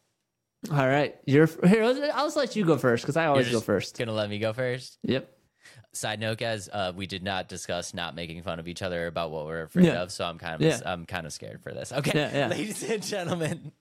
[0.72, 1.84] All right, you're here.
[1.84, 3.98] I'll just let you go first because I always go first.
[3.98, 4.98] Gonna let me go first.
[5.04, 5.32] Yep.
[5.94, 9.32] Side note, guys, uh, we did not discuss not making fun of each other about
[9.32, 10.02] what we're afraid Yeah.
[10.04, 10.80] of, so I'm kind of Yeah.
[10.86, 11.92] I'm kind of scared for this.
[11.94, 12.48] Okay, Yeah, yeah.
[12.50, 13.72] ladies and gentlemen,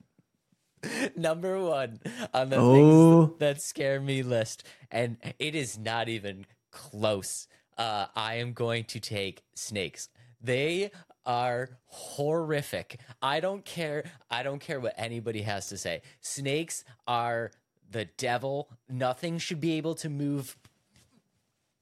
[1.17, 1.99] number one
[2.33, 3.25] on the Oh.
[3.27, 7.47] things that scare me list, and it is not even close.
[7.77, 10.09] Uh, I am going to take snakes.
[10.41, 10.91] They
[11.29, 12.99] are horrific.
[13.21, 14.03] I don't care.
[14.31, 16.01] I don't care what anybody has to say.
[16.21, 17.51] Snakes are
[17.91, 18.67] the devil.
[18.89, 20.57] Nothing should be able to move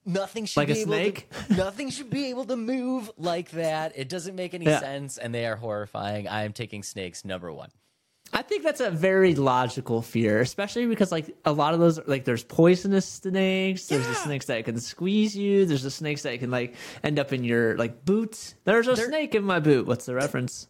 [0.05, 1.27] Nothing should Like a be able to- snake?
[1.49, 3.91] nothing should be able to move like that.
[3.97, 4.79] It doesn't make any Yeah.
[4.79, 6.29] sense, and they are horrifying.
[6.29, 7.71] I am taking snakes number one.
[8.33, 12.25] I think that's a very logical fear, especially because like a lot of those like
[12.25, 16.51] there's poisonous snakes, there's the snakes that can squeeze you, there's the snakes that can
[16.51, 18.55] like end up in your like boots.
[18.65, 19.87] There's a There- snake in my boot.
[19.87, 20.67] What's the reference?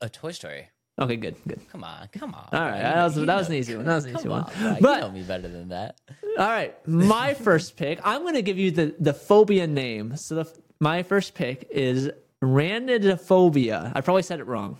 [0.00, 0.68] A Toy Story.
[1.00, 1.60] Okay, good, good.
[1.70, 2.48] Come on, come on.
[2.52, 3.84] All right, that was that was an easy one.
[3.84, 4.52] That was an easy on, one.
[4.60, 4.70] bro.
[4.74, 6.00] you But know me better than that.
[6.38, 7.98] all right, my first pick.
[8.04, 10.16] I'm going to give you the the phobia name.
[10.16, 12.10] So the my first pick is
[12.42, 13.92] ranidophobia.
[13.94, 14.76] I probably said it wrong.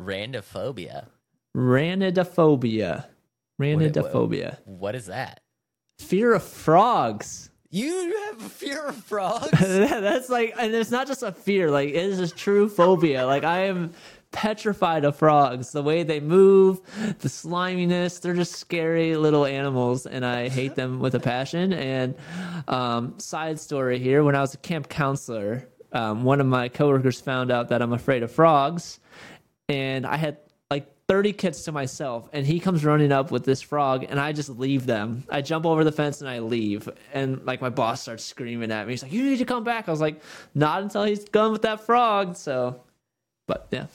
[0.00, 1.06] Randophobia.
[1.56, 3.06] Ranidophobia.
[3.60, 4.58] Ranidophobia.
[4.64, 5.40] What is that?
[5.98, 7.50] Fear of frogs.
[7.70, 9.50] You have a fear of frogs?
[9.50, 11.70] That's like, and it's not just a fear.
[11.70, 13.26] Like it is a true phobia.
[13.26, 13.92] Like I am
[14.34, 15.72] petrified of frogs.
[15.72, 16.80] The way they move,
[17.20, 18.18] the sliminess.
[18.18, 21.72] They're just scary little animals, and I hate them with a passion.
[21.72, 22.14] And
[22.68, 27.20] um, side story here: when I was a camp counselor, um, one of my coworkers
[27.20, 29.00] found out that I'm afraid of frogs,
[29.68, 30.38] and I had
[31.08, 34.48] 30 kids to myself and he comes running up with this frog and i just
[34.48, 35.24] leave them.
[35.28, 38.86] I jump over the fence and i leave and like my boss starts screaming at
[38.86, 38.94] me.
[38.94, 39.86] He's like you need to come back.
[39.86, 40.22] I was like
[40.54, 42.80] not until he's done with that frog so
[43.46, 43.86] but yeah.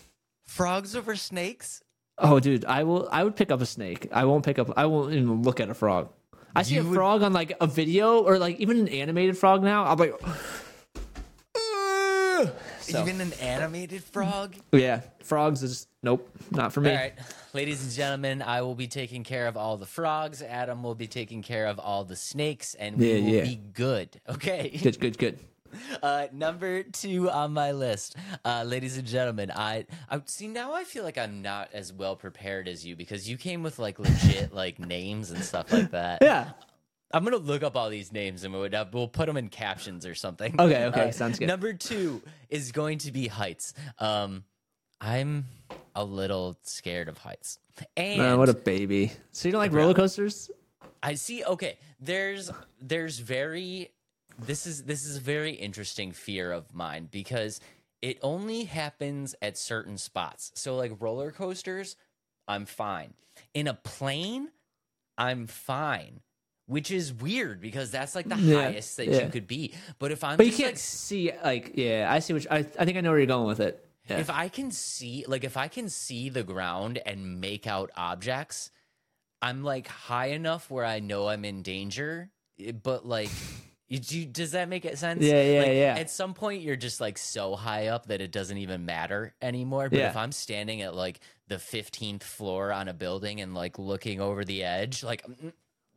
[0.46, 1.82] Frogs over snakes?
[2.22, 4.08] oh dude i will i would pick up a snake.
[4.12, 6.10] I won't pick up i won't even look at a frog.
[6.56, 9.64] I see a would- frog on like a video or like even an animated frog
[9.64, 10.14] now i'm like
[12.90, 14.56] So- Even an animated frog?
[14.72, 17.14] yeah frogs is nope not for me All right,
[17.54, 20.42] ladies and gentlemen, I will be taking care of all the frogs.
[20.42, 23.44] Adam will be taking care of all the snakes, and we Yeah, will yeah.
[23.44, 24.20] be good.
[24.30, 24.80] Okay.
[24.82, 25.40] good good good
[26.02, 29.52] Uh, number two on my list, uh, ladies and gentlemen.
[29.52, 30.74] I, I see now.
[30.74, 34.00] I feel like I'm not as well prepared as you because you came with like
[34.00, 36.20] legit like names and stuff like that.
[36.24, 36.54] yeah
[37.12, 40.16] I'm gonna look up all these names and we'll, we'll put them in captions or
[40.16, 40.60] something.
[40.60, 41.48] Okay, okay, sounds good.
[41.48, 43.74] Number two is going to be heights.
[43.98, 44.44] Um,
[45.02, 45.46] I'm
[45.96, 47.60] a little scared of heights,
[47.98, 49.12] and Man, what a baby.
[49.32, 50.52] So you don't like roller coasters?
[51.02, 51.44] I see.
[51.44, 52.52] Okay, there's
[52.82, 53.92] there's very
[54.38, 57.60] this is this is a very interesting fear of mine because
[58.02, 60.52] it only happens at certain spots.
[60.56, 61.96] So like roller coasters,
[62.48, 63.14] I'm fine.
[63.54, 64.50] In a plane,
[65.18, 66.22] I'm fine.
[66.70, 69.24] Which is weird because that's like the Yeah, highest that yeah.
[69.24, 69.74] you could be.
[69.98, 72.86] But if I'm But you can't like see like yeah, I see which I I
[72.86, 73.84] think I know where you're going with it.
[74.08, 74.20] Yeah.
[74.20, 78.70] if I can see like if I can see the ground and make out objects,
[79.42, 82.30] I'm like high enough where I know I'm in danger.
[82.60, 83.32] eh, But like,
[83.88, 85.24] you, does that make it sense?
[85.24, 85.96] Yeah, yeah, Like, yeah.
[85.98, 89.90] At some point, you're just like so high up that it doesn't even matter anymore.
[89.90, 90.10] But Yeah.
[90.10, 94.46] if I'm standing at like the 15th floor on a building and like looking over
[94.46, 95.52] the edge, like mm,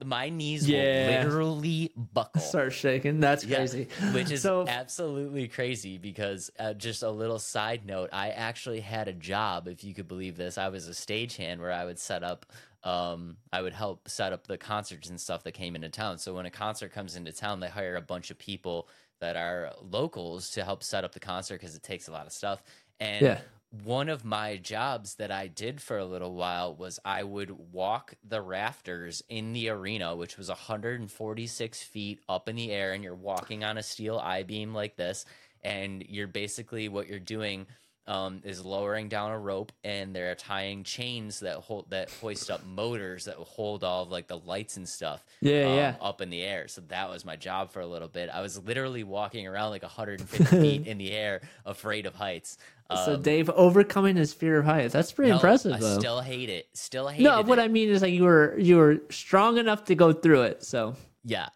[0.04, 0.78] my knees Yeah.
[0.78, 2.42] will literally buckle.
[2.42, 3.20] Start shaking.
[3.20, 3.88] That's Yeah, crazy.
[4.12, 9.08] which is so absolutely crazy because uh, just a little side note, I actually had
[9.08, 10.58] a job, if you could believe this.
[10.58, 12.46] I was a stagehand where I would set up,
[12.84, 16.18] um, I would help set up the concerts and stuff that came into town.
[16.18, 18.88] So when a concert comes into town, they hire a bunch of people
[19.20, 22.32] that are locals to help set up the concert because it takes a lot of
[22.32, 22.62] stuff.
[22.98, 23.40] And Yeah.
[23.72, 28.14] One of my jobs that I did for a little while was I would walk
[28.22, 33.14] the rafters in the arena, which was 146 feet up in the air, and you're
[33.14, 35.24] walking on a steel I beam like this,
[35.62, 37.66] and you're basically what you're doing
[38.06, 42.64] um, is lowering down a rope, and they're tying chains that hold that hoist up
[42.66, 45.24] motors that hold all of like the lights and stuff.
[45.40, 45.94] Yeah, um, yeah.
[46.00, 46.66] up in the air.
[46.68, 48.28] So that was my job for a little bit.
[48.32, 52.58] I was literally walking around like 150 feet in the air, afraid of heights.
[52.90, 54.92] so Um, Dave overcoming his fear of heights.
[54.92, 55.98] That's pretty no, impressive I though.
[55.98, 56.68] still hate it.
[56.74, 57.24] Still hate it.
[57.24, 57.46] no, it.
[57.46, 60.64] what I mean is like you were you were strong enough to go through it.
[60.64, 61.48] So yeah.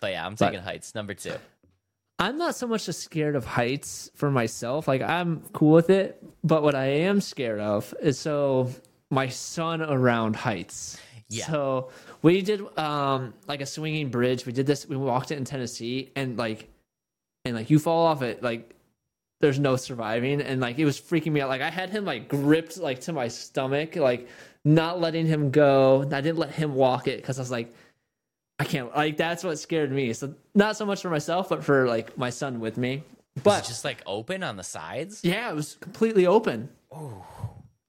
[0.00, 0.94] But yeah, I'm taking heights.
[0.94, 1.34] Number two.
[2.18, 4.86] I'm not so much scared of heights for myself.
[4.86, 8.70] Like I'm cool with it, but what I am scared of is so
[9.10, 10.98] my son around heights.
[11.28, 11.46] Yeah.
[11.46, 11.90] So
[12.22, 14.46] we did um like a swinging bridge.
[14.46, 14.88] We did this.
[14.88, 16.68] We walked it in Tennessee, and like,
[17.44, 18.74] and like you fall off it, like
[19.40, 21.48] there's no surviving, and like it was freaking me out.
[21.48, 24.28] Like I had him like gripped like to my stomach, like
[24.64, 26.02] not letting him go.
[26.02, 27.74] I didn't let him walk it because I was like.
[28.58, 30.12] I can't like that's what scared me.
[30.12, 33.02] So not so much for myself, but for like my son with me.
[33.42, 35.20] But it just like open on the sides?
[35.24, 36.68] yeah, it was completely open.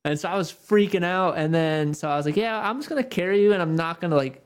[0.04, 2.90] And so I was freaking out, and then so I was like, "Yeah, I'm just
[2.90, 4.44] gonna carry you, and I'm not gonna like."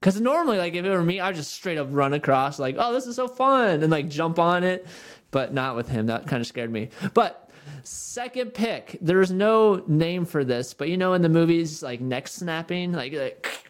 [0.00, 2.92] Because normally, like if it were me, I'd just straight up run across, like, "Oh,
[2.92, 4.86] this is so fun," and like jump on it.
[5.32, 6.06] But not with him.
[6.06, 6.88] That kind of scared me.
[7.14, 7.50] But
[7.84, 12.26] second pick, there's no name for this, but you know, in the movies, like neck
[12.28, 13.69] snapping, like, like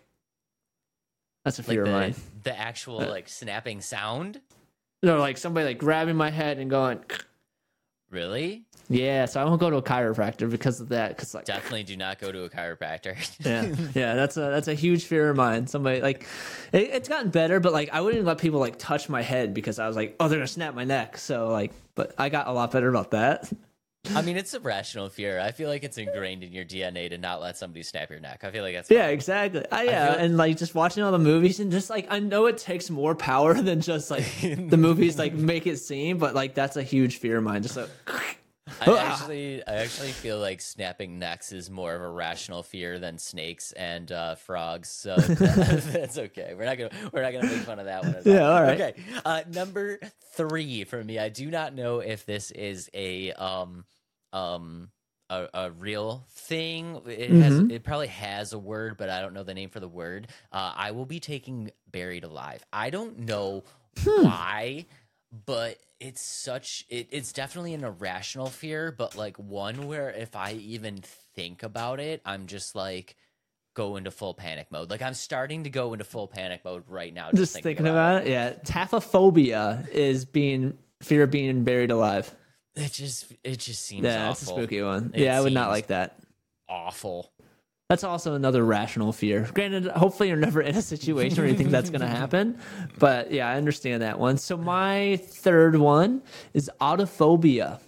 [1.57, 2.15] that's a Like fear of mine.
[2.43, 4.41] the, the actual like snapping sound?
[5.05, 7.01] Or like somebody like grabbing my head and going,
[8.11, 8.65] Really?
[8.89, 9.25] yeah.
[9.27, 11.11] So I won't go to a chiropractor because of that.
[11.17, 13.15] Because like, Definitely do not go to a chiropractor.
[13.45, 13.63] yeah,
[13.95, 15.67] yeah, that's a that's a huge fear of mine.
[15.69, 16.27] Somebody like,
[16.73, 19.79] it, it's gotten better, but like I wouldn't let people like touch my head because
[19.79, 21.19] I was like, oh, they're gonna snap my neck.
[21.19, 23.51] So like, but I got a lot better about that.
[24.15, 25.39] I mean, it's a rational fear.
[25.39, 28.41] I feel like it's ingrained in your DNA to not let somebody snap your neck.
[28.43, 29.65] I feel like that's Yeah, exactly.
[29.71, 32.47] I, yeah, feel- and like just watching all the movies and just like I know
[32.47, 36.55] it takes more power than just like the movies like make it seem, but like
[36.55, 37.63] that's a huge fear of mine.
[37.63, 37.89] Just like,
[38.81, 43.19] I actually, I actually feel like snapping necks is more of a rational fear than
[43.19, 44.89] snakes and uh, frogs.
[44.89, 46.55] So that's okay.
[46.57, 48.15] We're not gonna, we're not gonna make fun of that one.
[48.15, 48.81] At Yeah, all right.
[48.81, 48.95] Okay.
[49.25, 49.99] Uh, number
[50.35, 51.19] three for me.
[51.19, 53.85] I do not know if this is a um
[54.33, 54.91] um
[55.31, 57.01] a, a real thing.
[57.07, 57.71] It has, Mm-hmm.
[57.71, 60.29] it probably has a word, but I don't know the name for the word.
[60.53, 62.65] Uh, I will be taking buried alive.
[62.73, 63.65] I don't know
[64.05, 64.25] Hmm.
[64.25, 64.87] why
[65.47, 70.53] but it's such it, it's definitely an irrational fear but like one where if i
[70.53, 70.99] even
[71.37, 73.17] think about it i'm just like
[73.75, 77.15] go into full panic mode like i'm starting to go into full panic mode right
[77.15, 78.29] now just, just thinking about it.
[78.29, 82.35] Yeah, taphophobia is being fear of being buried alive.
[82.75, 82.83] it.
[82.83, 85.13] it just it just seems Yeah, that's a spooky one.
[85.15, 86.19] It yeah, I would not like that.
[86.69, 87.31] awful
[87.91, 89.49] That's also another rational fear.
[89.53, 92.57] Granted, hopefully you're never in a situation where you think that's going to happen.
[93.01, 94.39] But yeah, I understand that one.
[94.39, 96.23] So my third one
[96.55, 97.81] is autophobia,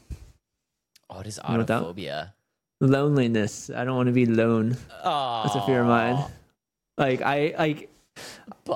[1.09, 2.33] oh it is know what autophobia
[2.81, 3.71] loneliness.
[3.71, 4.77] I don't want to be alone.
[5.05, 6.25] oh That's a fear of mine.
[6.99, 7.89] Like I like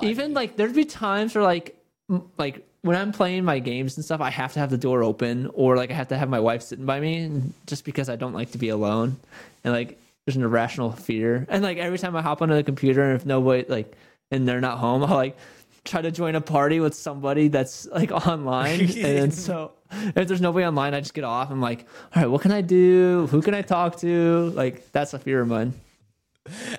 [0.03, 1.77] even like there'd be times where like
[2.09, 5.03] m- like when I'm playing my games and stuff, I have to have the door
[5.03, 8.15] open or like I have to have my wife sitting by me just because I
[8.15, 9.17] don't like to be alone.
[9.65, 11.47] And like there's an irrational fear.
[11.49, 13.97] And like every time I hop onto the computer and if nobody like
[14.31, 15.37] and they're not home, I'll like
[15.85, 18.81] try to join a party with somebody that's like online.
[18.81, 21.51] and then so if there's nobody online, I just get off.
[21.51, 23.29] I'm like, all right, what can I do?
[23.31, 24.51] Who can I talk to?
[24.51, 25.75] Like that's a fear of mine.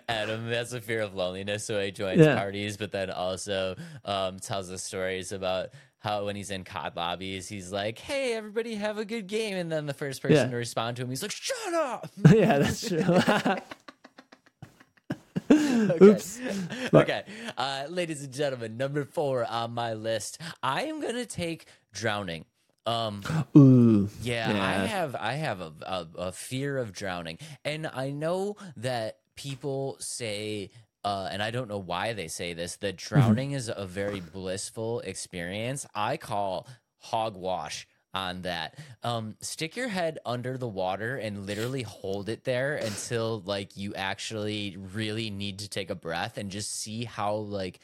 [0.08, 2.36] Adam has a fear of loneliness, so he joins Yeah.
[2.36, 3.76] parties, but then also
[4.06, 5.70] um, tells us stories about
[6.00, 9.72] how when he's in COD lobbies, he's like, "Hey, everybody, have a good game," and
[9.72, 10.50] then the first person Yeah.
[10.50, 13.00] to respond to him, he's like, "Shut up." yeah, that's true.
[15.50, 16.06] Okay.
[16.06, 16.40] Oops.
[16.94, 17.24] okay,
[17.58, 22.44] uh, ladies and gentlemen, number four on my list, I am gonna take drowning.
[22.86, 23.24] Um,
[23.58, 24.10] Ooh.
[24.22, 29.20] Yeah, I have I have a, a a fear of drowning, and I know that
[29.36, 30.72] people say,
[31.08, 33.16] uh, and I don't know why they say this, that Mm-hmm.
[33.16, 35.86] drowning is a very blissful experience.
[35.96, 38.76] I call hogwash on that.
[39.04, 43.94] Um, stick your head under the water and literally hold it there until like you
[43.96, 47.80] actually really need to take a breath and just see how like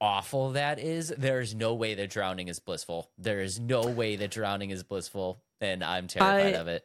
[0.00, 3.10] awful that is, there's no way that drowning is blissful.
[3.18, 6.84] There is no way that drowning is blissful, and I'm terrified I- of it.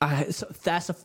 [0.00, 0.96] I, so that's a,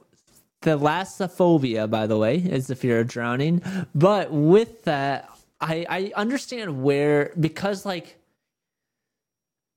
[0.62, 3.62] thalassophobia, by the way, is the fear of drowning.
[3.94, 5.30] But with that,
[5.60, 8.18] I, I understand where because like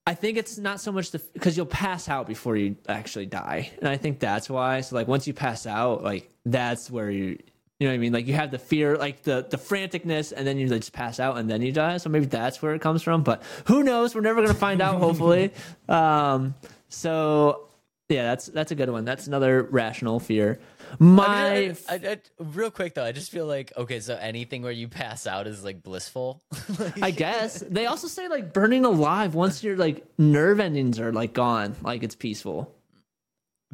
[0.07, 3.71] I think it's not so much the because you'll pass out before you actually die,
[3.79, 4.81] and I think that's why.
[4.81, 7.37] So like once you pass out, like that's where you.
[7.79, 8.13] You know what I mean?
[8.13, 11.19] Like you have the fear, like the the franticness, and then you like, just pass
[11.19, 11.97] out, and then you die.
[11.97, 13.23] So maybe that's where it comes from.
[13.23, 14.13] But who knows?
[14.13, 14.99] We're never gonna find out.
[14.99, 15.51] Hopefully.
[15.89, 16.53] Um.
[16.89, 17.69] So
[18.11, 19.05] yeah, that's that's a good one.
[19.05, 20.59] That's another rational fear.
[20.99, 24.71] My I, I, I, real quick though, I just feel like okay, so anything where
[24.71, 26.41] you pass out is like blissful.
[26.79, 31.11] Like, I guess they also say like burning alive once your like nerve endings are
[31.11, 32.73] like gone, like it's peaceful.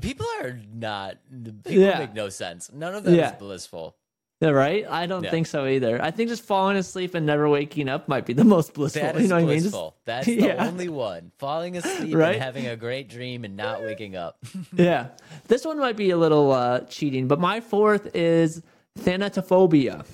[0.02, 1.18] people are not.
[1.32, 2.00] People Yeah.
[2.00, 2.72] make no sense.
[2.72, 3.36] None of that is Yeah.
[3.36, 3.96] blissful.
[4.42, 4.86] Right?
[4.88, 5.32] I don't Yeah.
[5.32, 6.00] think so either.
[6.02, 9.02] I think just falling asleep and never waking up might be the most blissful.
[9.02, 9.60] That you is know what I mean?
[9.60, 9.96] Just- blissful.
[10.06, 10.68] That's the Yeah.
[10.68, 11.32] only one.
[11.40, 12.36] Falling asleep Right?
[12.36, 14.38] and having a great dream and not waking up.
[14.76, 15.08] yeah.
[15.48, 18.62] This one might be a little uh, cheating, but my fourth is
[19.00, 20.06] thanatophobia.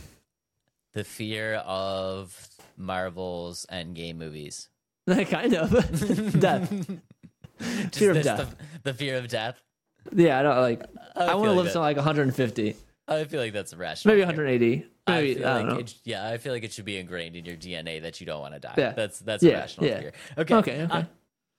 [0.94, 2.48] the fear of
[2.78, 4.70] Marvel's Endgame movies.
[5.08, 6.40] kind of.
[6.40, 6.70] death.
[7.92, 8.56] Fear of death.
[8.84, 9.62] The, the fear of death.
[10.14, 10.82] Yeah, I don't like.
[11.16, 12.76] I, feel want to live to like 150,
[13.08, 14.14] I feel like that's a rational.
[14.16, 14.28] maybe fear.
[14.28, 14.86] 180.
[15.06, 17.44] I Maybe feel I, like it, yeah, I feel like it should be ingrained in
[17.46, 18.76] your DNA that you don't want to die.
[18.78, 18.94] Yeah.
[18.94, 20.00] That's that's a Yeah, rational yeah.
[20.00, 20.12] fear.
[20.38, 20.56] Okay.
[20.56, 20.94] Okay, okay.
[20.94, 21.04] uh,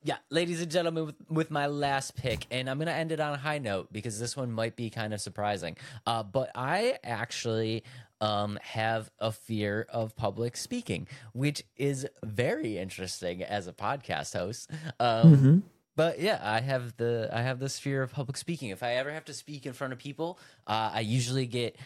[0.03, 3.35] yeah, ladies and gentlemen, with, with my last pick, and I'm gonna end it on
[3.35, 5.77] a high note because this one might be kind of surprising.
[6.07, 7.85] Uh, but I actually
[8.23, 14.71] um, have a fear of public speaking, which is very interesting as a podcast host.
[14.99, 15.59] Um, Mm-hmm.
[15.97, 18.71] But yeah, I have the I have this fear of public speaking.
[18.71, 21.77] If I ever have to speak in front of people, uh, I usually get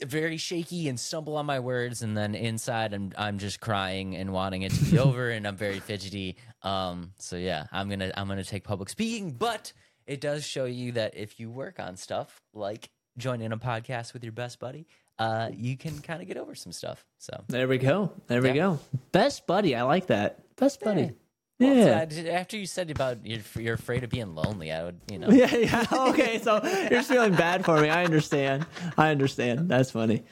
[0.00, 4.32] very shaky and stumble on my words and then inside I'm I'm just crying and
[4.32, 6.36] wanting it to be over and I'm very fidgety.
[6.62, 9.72] Um so yeah, I'm going to I'm to take public speaking, but
[10.06, 14.24] it does show you that if you work on stuff like joining a podcast with
[14.24, 14.86] your best buddy,
[15.18, 17.04] uh you can kind of get over some stuff.
[17.18, 18.12] So There we go.
[18.26, 18.80] There we go.
[19.12, 19.76] Best buddy.
[19.76, 20.56] I like that.
[20.56, 21.12] Best buddy.
[21.60, 22.04] Well, Yeah.
[22.26, 25.28] I after you said about you're, you're afraid of being lonely, I would, you know.
[25.30, 25.86] Yeah, yeah.
[25.92, 27.88] Okay, so you're just feeling bad for me.
[27.88, 28.66] I understand.
[28.98, 29.68] I understand.
[29.68, 30.24] That's funny.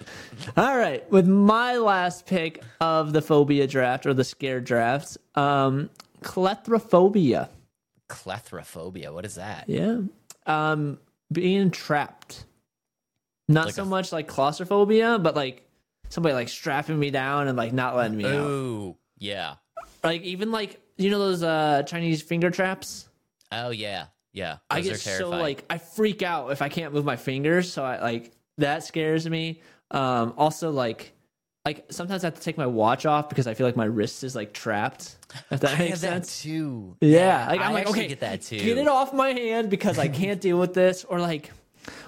[0.56, 1.08] All right.
[1.12, 5.90] With my last pick of the phobia draft or the scare drafts, um,
[6.22, 7.48] cletrophobia.
[8.08, 9.64] Cletrophobia, what is that?
[9.68, 9.98] Yeah.
[10.46, 10.98] Um,
[11.32, 12.44] being trapped.
[13.48, 15.66] Not Like so a- much like claustrophobia, but like
[16.08, 18.34] somebody like strapping me down and like not letting me out.
[18.34, 19.54] Ooh, yeah.
[20.04, 23.08] Like even like you know those uh Chinese finger traps?
[23.50, 24.58] Oh yeah, yeah.
[24.70, 27.72] I get so like I freak out if I can't move my fingers.
[27.72, 29.60] So I like that scares me.
[29.90, 31.12] Um, also like
[31.64, 34.24] like sometimes I have to take my watch off because I feel like my wrist
[34.24, 35.16] is like trapped.
[35.50, 36.42] If that I makes have that sense.
[36.42, 36.96] too.
[37.00, 38.58] Yeah, like I I'm like okay, get that too.
[38.58, 41.04] Get it off my hand because I can't deal with this.
[41.04, 41.50] Or like,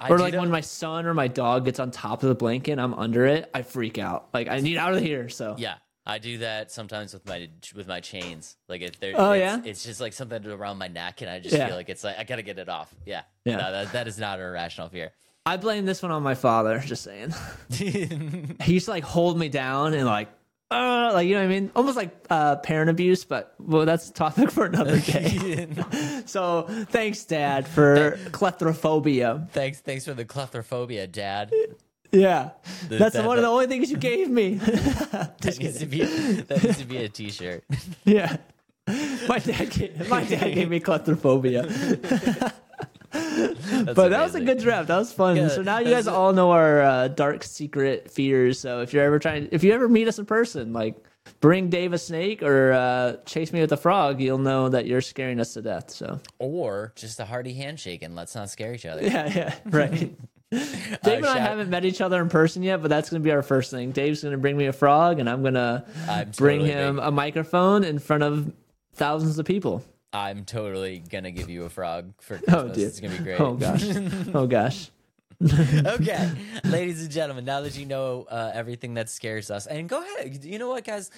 [0.01, 2.35] I or like that- when my son or my dog gets on top of the
[2.35, 3.49] blanket, and I'm under it.
[3.53, 4.27] I freak out.
[4.33, 5.29] Like I need out of here.
[5.29, 5.75] So Yeah,
[6.07, 8.57] I do that sometimes with my with my chains.
[8.69, 9.61] Like if they're Oh, it's, yeah?
[9.63, 11.67] it's just like something around my neck, and I just Yeah.
[11.67, 12.93] feel like it's like I gotta get it off.
[13.05, 13.57] Yeah, Yeah.
[13.57, 15.11] No, that, that is not a irrational fear.
[15.47, 16.79] I blame this one on my father.
[16.79, 17.33] Just saying.
[17.69, 20.29] he used to like hold me down and like.
[20.71, 24.09] Uh, like you know what I mean, almost like uh, parent abuse, but well, that's
[24.09, 25.67] a topic for another day.
[26.25, 29.47] so thanks, Dad, for cletrophobia.
[29.51, 31.53] thanks, thanks for the claustrophobia, Dad.
[32.11, 32.51] Yeah,
[32.89, 34.55] The- that's that- one of the only things you gave me.
[35.45, 37.63] That needs to be that needs to be a T-shirt.
[38.05, 38.37] yeah,
[39.27, 41.63] my dad, gave, my dad gave me claustrophobia.
[43.11, 44.87] But that was a good draft.
[44.89, 45.37] That was fun.
[45.37, 48.59] Yeah, so now you guys all know our uh, dark secret fears.
[48.59, 50.95] So if you're ever trying, if you ever meet us in person, like
[51.39, 54.99] bring Dave a snake or uh, chase me with a frog, you'll know that you're
[55.01, 55.91] scaring us to death.
[55.91, 59.03] So Or just a hearty handshake, and let's not scare each other.
[59.03, 60.13] yeah, yeah, right.
[61.03, 63.31] Dave and I haven't met each other in person yet, but that's going to be
[63.31, 63.91] our first thing.
[63.91, 65.83] Dave's going to bring me a frog, and I'm going to
[66.37, 68.51] bring totally him big- a microphone in front of
[68.93, 69.83] thousands of people.
[70.13, 72.77] I'm totally gonna give you a frog for Oh, Christmas.
[72.77, 72.87] dear.
[72.87, 73.37] it's gonna be great.
[73.41, 73.83] Oh gosh.
[74.33, 74.89] oh gosh.
[75.43, 76.31] okay,
[76.63, 80.45] ladies and gentlemen, now that you know uh, everything that scares us, and go ahead,
[80.45, 81.11] you know what, guys,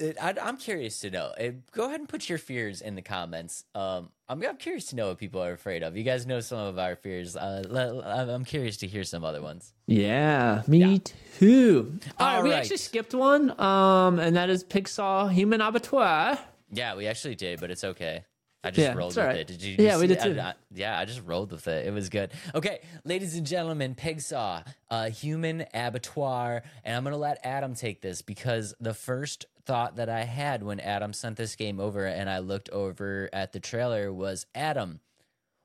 [0.00, 1.32] I, I'm curious to know.
[1.38, 3.64] Uh, Go ahead and put your fears in the comments.
[3.74, 5.96] Um, I'm, I'm curious to know what people are afraid of.
[5.96, 7.36] You guys know some of our fears.
[7.36, 8.02] Uh, le-
[8.34, 9.72] I'm curious to hear some other ones.
[9.86, 11.00] Yeah, me
[11.38, 11.98] too.
[12.18, 16.38] All right, All we actually skipped one, um, and that is Pigsaw Human Abattoir.
[16.72, 18.24] Yeah, we actually did, but it's okay.
[18.62, 19.36] I just Yeah, rolled with right.
[19.36, 19.46] it.
[19.46, 19.76] Did you?
[19.78, 20.38] Yeah, you we did too.
[20.38, 21.86] I- I- yeah, I just rolled with it.
[21.86, 22.30] It was good.
[22.54, 28.20] Okay, ladies and gentlemen, Pigsaw, uh, human abattoir, and I'm gonna let Adam take this
[28.22, 32.38] because the first thought that I had when Adam sent this game over and I
[32.40, 35.00] looked over at the trailer was Adam,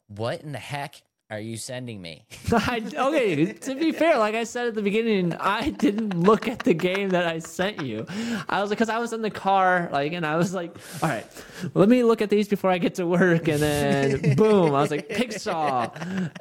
[0.07, 1.01] what in the heck
[1.31, 2.25] are you sending me?
[2.51, 6.59] I, okay, to be fair, like I said at the beginning, I didn't look at
[6.59, 8.05] the game that I sent you.
[8.47, 11.09] I was like, because I was in the car, like, and I was like, all
[11.09, 11.25] right,
[11.73, 14.91] let me look at these before I get to work, and then boom, I was
[14.91, 15.89] like, Pigsaw,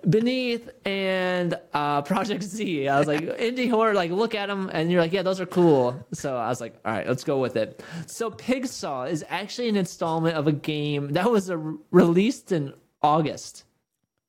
[0.08, 2.88] Beneath, and uh, ProjektZ.
[2.88, 5.46] I was like, indie horror, like, look at them, and you're like, yeah, those are
[5.46, 6.06] cool.
[6.12, 7.82] So I was like, all right, let's go with it.
[8.06, 11.56] So Pigsaw is actually an installment of a game that was uh,
[11.90, 13.64] released in August.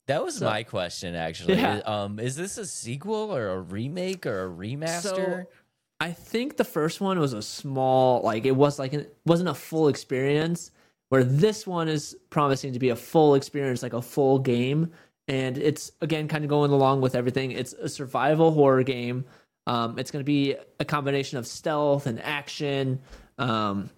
[0.08, 1.56] That was my question, actually.
[1.56, 1.82] Yeah.
[1.86, 5.02] Um, is this a sequel or a remake or a remaster?
[5.02, 5.44] So
[6.00, 9.54] I think the first one was a small, like it was like an, wasn't a
[9.54, 10.72] full experience.
[11.10, 14.92] Where this one is promising to be a full experience, like a full game,
[15.28, 17.52] and it's again kind of going along with everything.
[17.52, 19.26] It's a survival horror game.
[19.68, 23.00] Um, it's going to be a combination of stealth and action.
[23.38, 23.92] Um,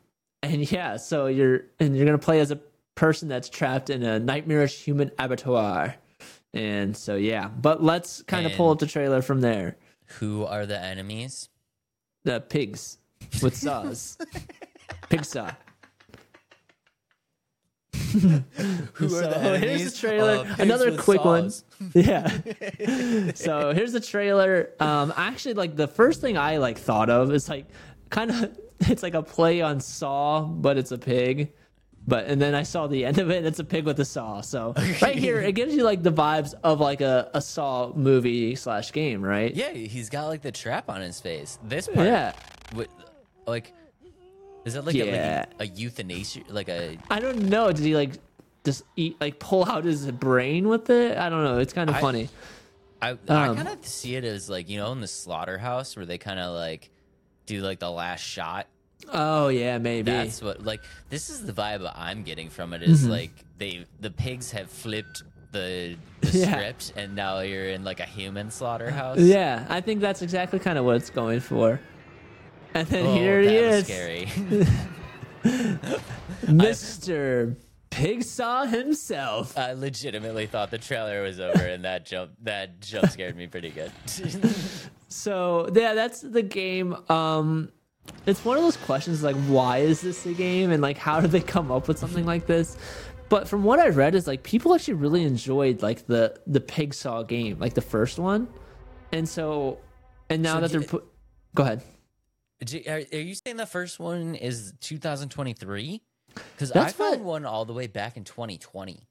[0.43, 2.59] and yeah, so you're and you're going to play as a
[2.97, 5.95] person that's trapped in a nightmarish human abattoir.
[6.53, 9.77] And so yeah, but let's kind of pull up the trailer from there.
[10.19, 11.49] Who are the enemies?
[12.23, 12.97] The pigs
[13.41, 14.17] with saws.
[15.09, 15.51] Pig saw.
[18.13, 20.47] Who So here's the trailer.
[20.59, 21.51] Another quick one.
[21.93, 22.27] Yeah.
[23.35, 24.71] so here's the trailer.
[24.79, 27.67] Um, actually, like the first thing I like thought of is like
[28.09, 31.53] kind of it's like a play on Saw, but it's a pig.
[32.07, 34.05] But and then I saw the end of it, and it's a pig with a
[34.05, 34.39] saw.
[34.41, 38.55] So right here, it gives you like the vibes of like a, a Saw movie
[38.55, 39.53] slash game, right?
[39.53, 41.59] Yeah, he's got like the trap on his face.
[41.63, 42.31] This part, Yeah.
[42.69, 42.87] wi-
[43.45, 43.73] like,
[44.63, 45.45] is that like, Yeah.
[45.59, 46.41] a, like a, a euthanasia?
[46.47, 47.73] Like a I don't know.
[47.73, 48.11] Did he like
[48.63, 51.17] just eat like pull out his brain with it?
[51.17, 51.57] I don't know.
[51.59, 52.29] It's kind of I- funny.
[53.01, 56.05] I, I Um, kind of see it as like you know in the slaughterhouse where
[56.05, 56.89] they kind of like
[57.45, 58.65] do like the last shot.
[59.13, 60.11] Oh yeah, maybe.
[60.11, 63.11] That's what like this is the vibe I'm getting from it is Mm-hmm.
[63.11, 66.51] like they the pigs have flipped the, the Yeah.
[66.51, 69.19] script and now you're in like a human slaughterhouse.
[69.19, 71.79] Yeah, I think that's exactly kind of what it's going for.
[72.73, 74.25] And then Oh, here he is, scary.
[76.45, 77.55] Mr.
[77.89, 79.57] Pigsaw himself.
[79.57, 83.69] I legitimately thought the trailer was over, and that jump that jump scared me pretty
[83.69, 83.91] good.
[85.09, 86.95] So yeah, that's the game.
[87.09, 87.71] Um,
[88.25, 91.31] it's one of those questions like, why is this a game, and like, how did
[91.31, 92.77] they come up with something like this?
[93.29, 97.23] But from what I read, is like people actually really enjoyed like the the Pigsaw
[97.23, 98.47] game, like the first one,
[99.11, 99.79] and so,
[100.29, 101.05] and now So that they're put,
[101.55, 101.81] go ahead.
[102.87, 106.01] Are, you saying the first one is 2023?
[106.33, 109.07] Because I found what- one all the way back in 2020.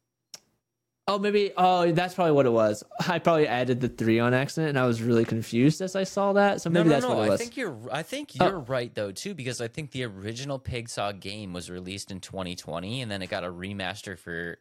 [1.09, 1.53] Oh, maybe.
[1.57, 2.83] Oh, that's probably what it was.
[3.09, 6.33] I probably added the three on accident, and I was really confused as I saw
[6.33, 6.61] that.
[6.61, 7.17] So maybe no, no, that's no.
[7.17, 7.79] what it I think you're.
[7.93, 8.47] I think Oh.
[8.49, 13.03] you're right though too, because I think the original Pigsaw game was released in 2020,
[13.03, 14.59] and then it got a remaster for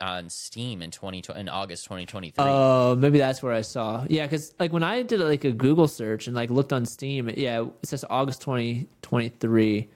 [0.00, 2.32] on Steam in 2020 in August 2023.
[2.46, 4.06] Oh, maybe that's where I saw.
[4.08, 7.28] Yeah, because like when I did like a Google search and like looked on Steam,
[7.36, 9.88] yeah, it says August twenty twenty three.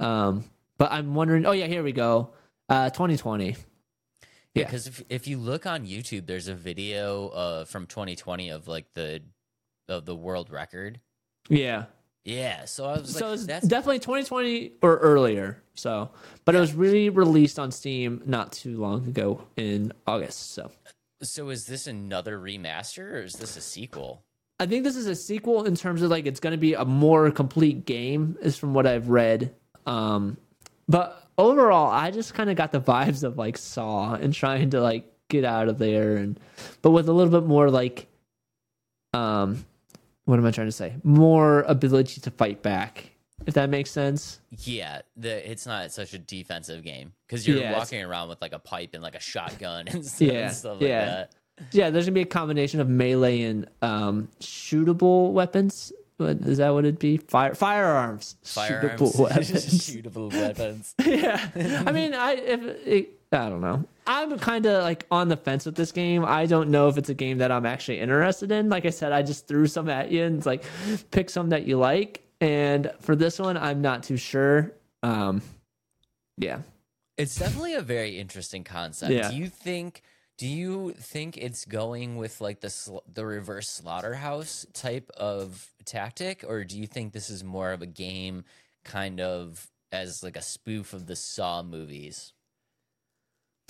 [0.00, 0.44] Um,
[0.78, 1.44] but I'm wondering.
[1.44, 2.30] Oh yeah, here we go.
[2.70, 3.56] Uh, twenty twenty.
[4.54, 4.66] Yeah, Yeah.
[4.66, 8.92] because if if you look on YouTube, there's a video uh from 2020 of like
[8.94, 9.22] the
[9.88, 11.00] of the world record.
[11.48, 11.86] Yeah.
[12.24, 15.62] Yeah, so I was so like, it's that's definitely 2020 or earlier.
[15.74, 16.08] So,
[16.46, 20.52] but it was really released on Steam not too long ago in August.
[20.52, 20.70] So.
[21.22, 21.50] so.
[21.50, 24.22] Is this another remaster or is this a sequel?
[24.58, 26.86] I think this is a sequel in terms of like it's going to be a
[26.86, 29.54] more complete game, is from what I've read.
[29.84, 30.38] Um,
[30.88, 34.80] but overall, I just kind of got the vibes of like Saw and trying to
[34.80, 36.38] like get out of there, and
[36.82, 38.06] but with a little bit more like,
[39.12, 39.64] um,
[40.24, 40.94] what am I trying to say?
[41.02, 43.10] More ability to fight back,
[43.46, 44.40] if that makes sense.
[44.50, 48.52] Yeah, the it's not such a defensive game because you're Yeah, walking around with like
[48.52, 51.04] a pipe and like a shotgun and stuff, Yeah, and stuff like yeah.
[51.04, 51.32] that.
[51.70, 55.92] Yeah, there's gonna be a combination of melee and um, shootable weapons.
[56.16, 56.70] What is that?
[56.70, 57.16] What it'd be?
[57.16, 58.36] Fire firearms.
[58.42, 59.50] Firearms, Shootable weapons.
[59.80, 60.94] shootable weapons.
[61.04, 61.82] yeah.
[61.86, 63.84] I mean, I if it, I don't know.
[64.06, 66.24] I'm kind of like on the fence with this game.
[66.24, 68.68] I don't know if it's a game that I'm actually interested in.
[68.68, 70.62] Like I said, I just threw some at you and it's like
[71.10, 72.22] pick some that you like.
[72.40, 74.72] And for this one, I'm not too sure.
[75.02, 75.42] Um,
[76.36, 76.58] yeah.
[77.16, 79.12] It's definitely a very interesting concept.
[79.12, 79.30] Yeah.
[79.30, 80.02] Do you think?
[80.36, 86.44] Do you think it's going with like the sl- the reverse slaughterhouse type of tactic,
[86.46, 88.44] or do you think this is more of a game,
[88.84, 92.32] kind of as like a spoof of the Saw movies?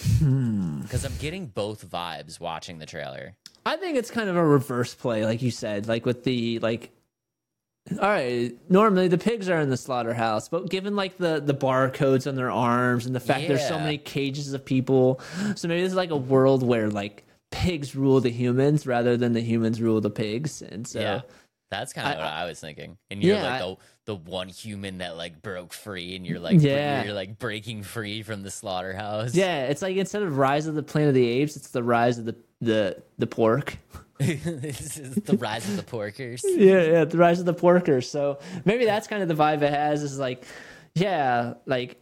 [0.01, 0.81] Hmm.
[0.81, 3.37] Because I'm getting both vibes watching the trailer.
[3.65, 6.91] I think it's kind of a reverse play, like you said, like with the like.
[7.93, 8.53] All right.
[8.71, 12.51] Normally, the pigs are in the slaughterhouse, but given like the the barcodes on their
[12.51, 15.21] arms and the fact there's so many cages of people,
[15.55, 19.33] so maybe this is like a world where like pigs rule the humans rather than
[19.33, 21.21] the humans rule the pigs, and so yeah,
[21.79, 22.97] that's kind of I- what I was thinking.
[23.11, 26.39] And you're Yeah, like I- the the one human that like broke free, and you're
[26.41, 27.05] like Yeah.
[27.05, 29.35] you're like breaking free from the slaughterhouse.
[29.35, 32.19] yeah, it's like instead of Rise of the Planet of the Apes, it's the Rise
[32.19, 33.79] of the the the pork.
[34.19, 36.43] this is the rise of the porkers.
[36.57, 38.05] yeah, yeah, the rise of the porkers.
[38.05, 40.03] So maybe that's kind of the vibe it has.
[40.03, 40.45] Is like,
[40.95, 42.01] yeah, like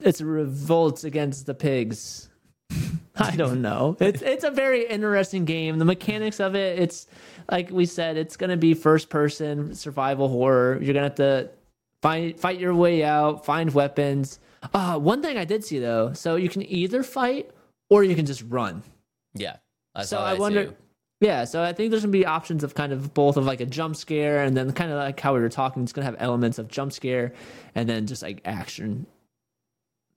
[0.00, 2.28] it's a revolt against the pigs.
[3.16, 3.96] I don't know.
[4.00, 5.78] It's it's a very interesting game.
[5.78, 7.06] The mechanics of it, it's
[7.50, 10.78] like we said, it's gonna be first person survival horror.
[10.80, 11.50] You're gonna have to
[12.02, 14.38] find fight your way out, find weapons.
[14.72, 17.50] Uh one thing I did see though, so you can either fight
[17.90, 18.82] or you can just run.
[19.34, 19.56] Yeah,
[19.94, 20.66] I so I wonder.
[20.66, 20.76] too.
[21.20, 23.66] Yeah, so I think there's gonna be options of kind of both of like a
[23.66, 26.58] jump scare and then kind of like how we were talking, it's gonna have elements
[26.58, 27.32] of jump scare
[27.74, 29.06] and then just like action.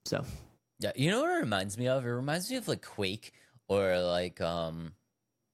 [0.05, 0.23] So
[0.81, 2.05] Yeah, you know what it reminds me of?
[2.05, 3.33] It reminds me of like Quake
[3.67, 4.93] or like um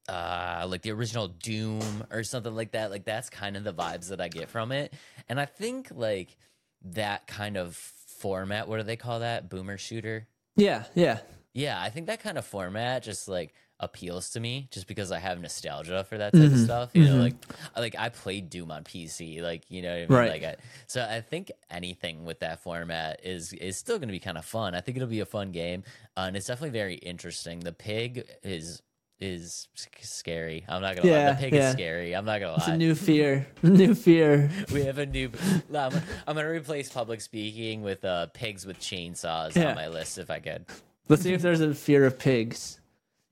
[0.07, 2.89] uh like the original Doom or something like that.
[2.91, 4.93] Like that's kind of the vibes that I get from it.
[5.28, 6.38] And I think like
[6.84, 9.49] that kind of format, what do they call that?
[9.49, 10.28] Boomer shooter?
[10.55, 11.19] yeah, yeah,
[11.53, 15.19] Yeah, I think that kind of format just like appeals to me just because I
[15.19, 16.53] have nostalgia for that type Mm-hmm.
[16.55, 16.89] of stuff.
[16.93, 17.36] You know, like
[17.78, 20.07] like I played Doom on PC, like you know what I mean?
[20.09, 20.30] Right.
[20.32, 20.55] Like I,
[20.88, 24.45] so I think anything with that format is is still going to be kind of
[24.45, 24.73] fun.
[24.75, 25.84] I think it'll be a fun game,
[26.15, 27.59] uh, and it's definitely very interesting.
[27.59, 28.82] The pig is
[29.19, 29.67] is
[30.01, 30.63] scary.
[30.69, 31.32] I'm not gonna lie.
[31.32, 31.67] The pig yeah.
[31.69, 32.15] is scary.
[32.15, 32.57] I'm not gonna lie.
[32.59, 34.49] it's a new fear, new fear.
[34.71, 35.32] we have a new.
[35.73, 35.91] I'm,
[36.28, 39.69] I'm gonna replace public speaking with uh, pigs with chainsaws Yeah.
[39.69, 40.65] on my list if I could.
[41.09, 42.80] Let's see if there's a fear of pigs.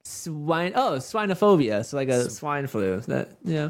[0.05, 0.73] Swine.
[0.75, 1.83] Oh, swinophobia.
[1.83, 2.99] So like a swine flu.
[3.01, 3.69] That yeah.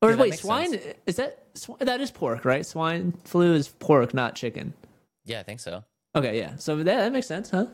[0.00, 0.84] Or Yeah, wait, swine sense.
[1.06, 2.64] is that sw- that is pork, right?
[2.64, 4.72] Swine flu is pork, not chicken.
[5.24, 5.84] Yeah, I think so.
[6.16, 6.56] Okay, yeah.
[6.56, 7.66] So that that makes sense, huh?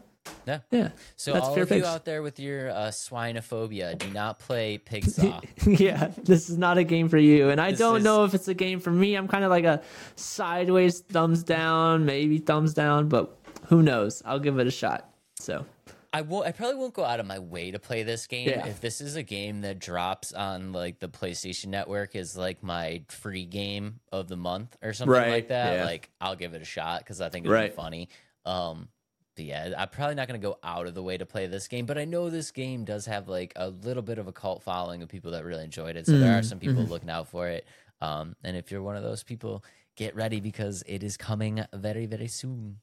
[0.47, 0.61] Yeah.
[0.71, 0.89] Yeah.
[1.17, 4.79] So That's all fear of you out there with your uh, swinophobia, do not play
[4.79, 5.43] Pigsaw.
[5.67, 7.51] yeah, this is not a game for you.
[7.51, 9.15] And I This don't is- know if it's a game for me.
[9.17, 9.83] I'm kind of like a
[10.17, 13.37] sideways thumbs down, maybe thumbs down, but
[13.67, 14.23] who knows?
[14.25, 15.11] I'll give it a shot.
[15.39, 15.67] So,
[16.15, 16.47] I won't.
[16.47, 18.49] I probably won't go out of my way to play this game.
[18.49, 18.67] Yeah.
[18.67, 23.03] If this is a game that drops on like the PlayStation Network is like my
[23.09, 25.85] free game of the month or something Right, like that, yeah.
[25.85, 27.71] like I'll give it a shot because I think it'll Right.
[27.73, 28.09] be funny.
[28.47, 28.89] Um,
[29.37, 31.85] but yeah, I'm probably not gonna go out of the way to play this game,
[31.87, 35.03] but I know this game does have like a little bit of a cult following
[35.03, 36.07] of people that really enjoyed it.
[36.07, 36.93] So there are Mm, some people mm-hmm.
[36.93, 37.67] looking out for it.
[38.01, 39.65] Um, and if you're one of those people,
[39.97, 42.79] get ready because it is coming very, very soon.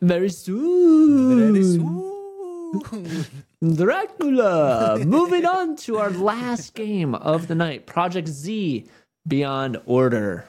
[0.00, 1.52] very soon.
[1.52, 2.15] Very soon.
[3.74, 4.98] Dracula.
[5.04, 8.88] Moving on to our last game of the night ProjektZ
[9.26, 10.46] Beyond Order.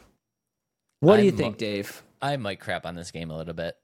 [1.00, 2.04] What do you think, Dave?
[2.22, 3.78] I might crap on this game a little bit.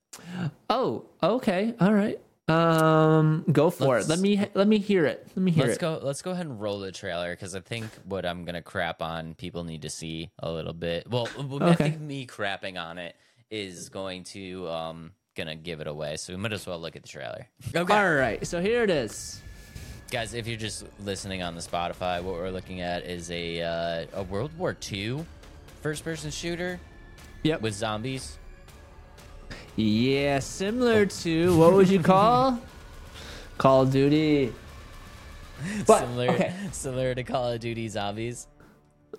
[0.70, 1.74] Oh, okay.
[1.80, 2.20] All right.
[2.50, 4.10] Um, go for Let's- it.
[4.10, 5.26] Let me let me hear it.
[5.36, 5.82] Let me hear let's it.
[5.82, 6.00] go.
[6.04, 9.34] Let's go ahead and roll the trailer because I think what I'm gonna crap on,
[9.36, 11.10] people need to see a little bit.
[11.10, 11.30] Well,
[11.62, 13.16] I think me crapping on it
[13.50, 16.18] is going to um gonna give it away.
[16.18, 17.48] So we might as well look at the trailer.
[17.76, 18.46] Okay, All right.
[18.46, 19.42] So here it is.
[20.12, 24.06] guys, if you're just listening on the Spotify, what we're looking at is a uh,
[24.14, 25.26] a World War II
[25.82, 26.80] first-person shooter
[27.44, 27.62] Yep.
[27.62, 28.38] with zombies.
[29.76, 32.60] Yeah, similar to what would you call
[33.58, 34.54] Call of Duty?
[35.88, 36.54] But, similar, okay.
[36.72, 38.48] similar to Call of Duty zombies.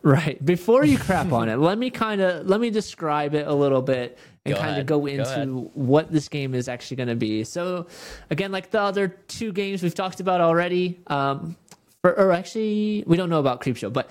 [0.03, 0.43] Right.
[0.45, 3.81] Before you crap on it, let me kind of let me describe it a little
[3.83, 4.86] bit and Go kind of ahead.
[4.86, 5.49] go Go into ahead.
[5.74, 7.45] what this game is actually going to be.
[7.45, 7.86] So,
[8.30, 11.57] again, like the other two games we've talked about already, um,
[12.03, 14.11] or, or actually we don't know about Creep Show, but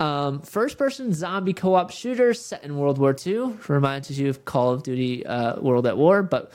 [0.00, 4.82] um, first-person zombie co-op shooter set in World War II reminds you of Call of
[4.82, 6.52] Duty uh, World at War, but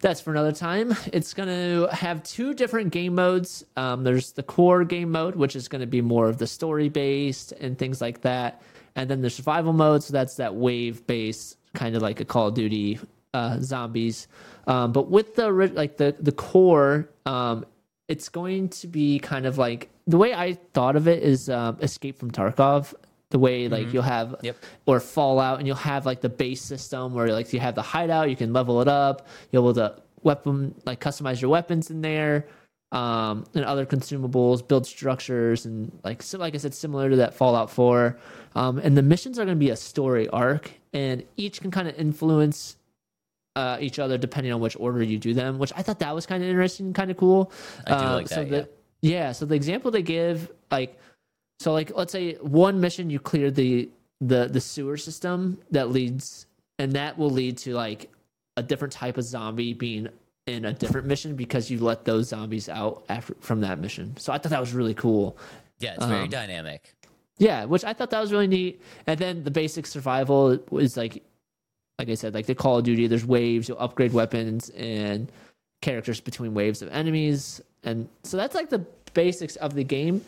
[0.00, 0.96] that's for another time.
[1.12, 3.64] It's going to have two different game modes.
[3.76, 6.88] Um, there's the core game mode, which is going to be more of the story
[6.88, 8.62] based and things like that,
[8.96, 10.02] and then the survival mode.
[10.02, 12.98] So that's that wave based, kind of like a Call of Duty
[13.34, 14.28] uh, zombies.
[14.66, 17.64] Um, but with the like the the core, um,
[18.08, 21.78] it's going to be kind of like the way I thought of it is um,
[21.80, 22.94] Escape from Tarkov.
[23.30, 24.56] The way like you'll have Yep.
[24.86, 28.30] or Fallout, and you'll have like the base system where like you have the hideout,
[28.30, 32.46] you can level it up, you're able to weapon like customize your weapons in there,
[32.90, 37.34] um, and other consumables, build structures, and like so like I said, similar to that
[37.34, 38.18] Fallout Four.
[38.54, 41.88] Um, and the missions are going to be a story arc, and each can kind
[41.88, 42.76] of influence
[43.56, 46.26] uh, each other depending on which order you do them, which I thought that was
[46.26, 47.52] kind of interesting, kind of cool.
[47.86, 48.68] I do Um, like so that, the,
[49.08, 49.32] yeah.
[49.32, 50.98] So the example they give, like,
[51.60, 53.88] so like let's say one mission you clear the
[54.20, 56.46] the the sewer system that leads,
[56.78, 58.10] and that will lead to like
[58.56, 60.08] a different type of zombie being
[60.46, 64.16] in a different mission because you let those zombies out after from that mission.
[64.18, 65.36] So I thought that was really cool.
[65.80, 66.94] Yeah, it's very Um, dynamic.
[67.38, 68.82] Yeah, which I thought that was really neat.
[69.06, 71.22] And then the basic survival was like,
[71.98, 73.06] like I said, like the Call of Duty.
[73.06, 73.68] There's waves.
[73.68, 75.30] You'll upgrade weapons and
[75.80, 78.84] characters between waves of enemies, and so that's like the
[79.14, 80.24] basics of the game.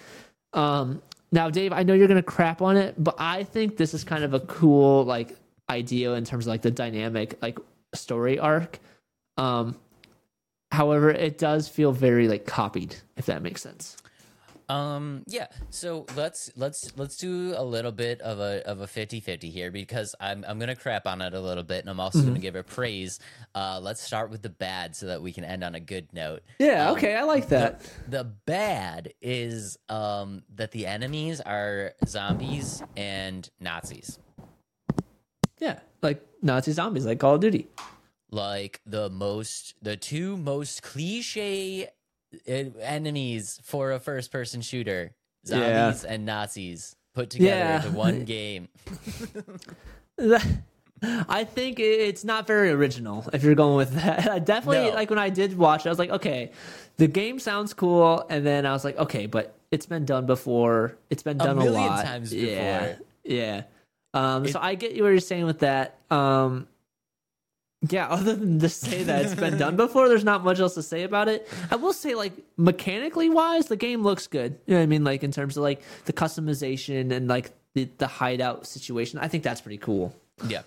[0.53, 1.03] Um,
[1.33, 4.25] now, Dave, I know you're gonna crap on it, but I think this is kind
[4.25, 5.37] of a cool like
[5.69, 7.59] idea in terms of like the dynamic like
[7.95, 8.79] story arc.
[9.37, 9.77] Um,
[10.73, 13.97] however, it does feel very like copied, if that makes sense.
[14.71, 19.51] Um yeah, so let's let's let's do a little bit of a of a 50-50
[19.51, 22.39] here because I'm I'm gonna crap on it a little bit and I'm also gonna
[22.39, 23.19] give it praise.
[23.55, 26.43] Uh let's start with the bad so that we can end on a good note.
[26.61, 27.83] Yeah, Um, okay, I like that.
[28.09, 34.19] The bad is um that the enemies are zombies and Nazis.
[35.59, 37.67] Yeah, like Nazi zombies, like Call of Duty.
[38.31, 41.89] Like the most the two most cliche
[42.47, 45.13] enemies for a first person shooter,
[45.45, 45.91] Yeah.
[45.91, 47.77] zombies and Nazis put together Yeah.
[47.85, 48.69] into one game.
[51.03, 54.29] I think it's not very original if you're going with that.
[54.31, 54.95] I definitely No.
[54.95, 56.53] like when I did watch it, I was like, okay,
[56.99, 60.97] the game sounds cool, and then I was like, okay, but it's been done before.
[61.09, 62.05] It's been A done a, million lot.
[62.05, 63.07] times Yeah, before.
[63.25, 63.63] yeah.
[64.13, 65.97] Um, so I get what you're saying with that.
[66.11, 66.67] Um,
[67.89, 70.83] yeah, other than to say that it's been done before, there's not much else to
[70.83, 71.49] say about it.
[71.71, 74.59] I will say, like mechanically wise, the game looks good.
[74.67, 75.05] You know what I mean?
[75.05, 79.19] Like in terms of like the customization and like the, the hideout situation.
[79.19, 80.15] I think that's pretty cool.
[80.47, 80.63] Yeah.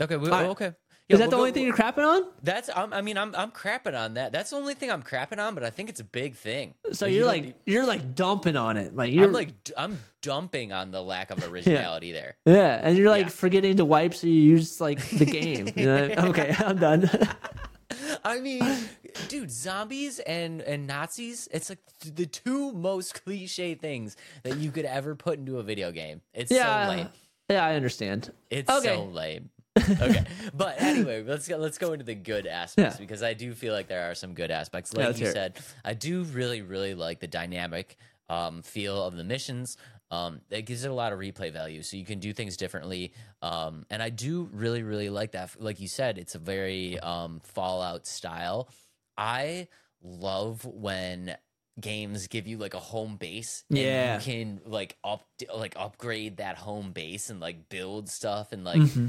[0.00, 0.16] Okay.
[0.16, 0.46] We, right.
[0.48, 0.74] okay.
[1.08, 2.24] Is that the go- only thing you're crapping on?
[2.42, 2.68] That's.
[2.74, 4.32] I'm, I mean, I'm I'm crapping on that.
[4.32, 6.74] That's the only thing I'm crapping on, but I think it's a big thing.
[6.92, 9.72] So you you're don't like you're like dumping on it, like you're I'm like d-
[9.78, 12.34] I'm dumping on the lack of originality there.
[12.44, 13.28] yeah, and you're like Yeah.
[13.28, 15.68] forgetting to wipe, so you use like the game.
[15.76, 16.14] You know?
[16.30, 17.08] Okay, I'm done.
[18.24, 18.64] I mean,
[19.28, 24.72] dude, zombies and and Nazis, it's like th- the two most cliche things that you
[24.72, 26.20] could ever put into a video game.
[26.34, 27.08] It's so yeah, lame.
[27.48, 28.32] yeah, I understand.
[28.50, 28.88] It's Okay.
[28.96, 29.50] so lame.
[29.76, 30.24] Okay,
[30.54, 31.56] but anyway, let's go.
[31.56, 33.00] Let's go into the good aspects Yeah.
[33.00, 34.94] because I do feel like there are some good aspects.
[34.94, 37.96] Like let's you said, I do really, really like the dynamic
[38.28, 39.76] um, feel of the missions.
[40.10, 43.12] Um, it gives it a lot of replay value, so you can do things differently.
[43.42, 45.60] Um, and I do really, really like that.
[45.60, 48.68] Like you said, it's a very um, Fallout style.
[49.18, 49.66] I
[50.02, 51.36] love when
[51.80, 54.16] games give you like a home base and Yeah.
[54.16, 58.80] you can like up like upgrade that home base and like build stuff and like
[58.80, 59.08] Mm-hmm.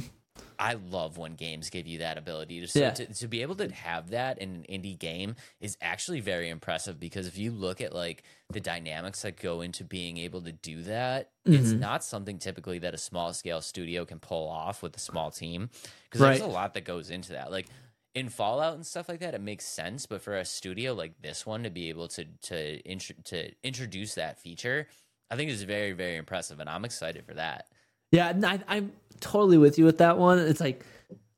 [0.60, 2.90] I love when games give you that ability to, so Yeah.
[2.92, 7.00] to to be able to have that in an indie game is actually very impressive
[7.00, 10.82] because if you look at like the dynamics that go into being able to do
[10.84, 11.80] that, it's Mm-hmm.
[11.80, 15.70] not something typically that a small scale studio can pull off with a small team
[16.06, 17.52] because there's a lot that goes into that.
[17.52, 17.68] Like
[18.16, 21.46] in Fallout and stuff like that, it makes sense, but for a studio like this
[21.46, 24.88] one to be able to to intro, to introduce that feature,
[25.30, 27.68] I think is very very impressive, and I'm excited for that.
[28.12, 30.40] Yeah, I, I'm totally with you with that one.
[30.40, 30.86] It's like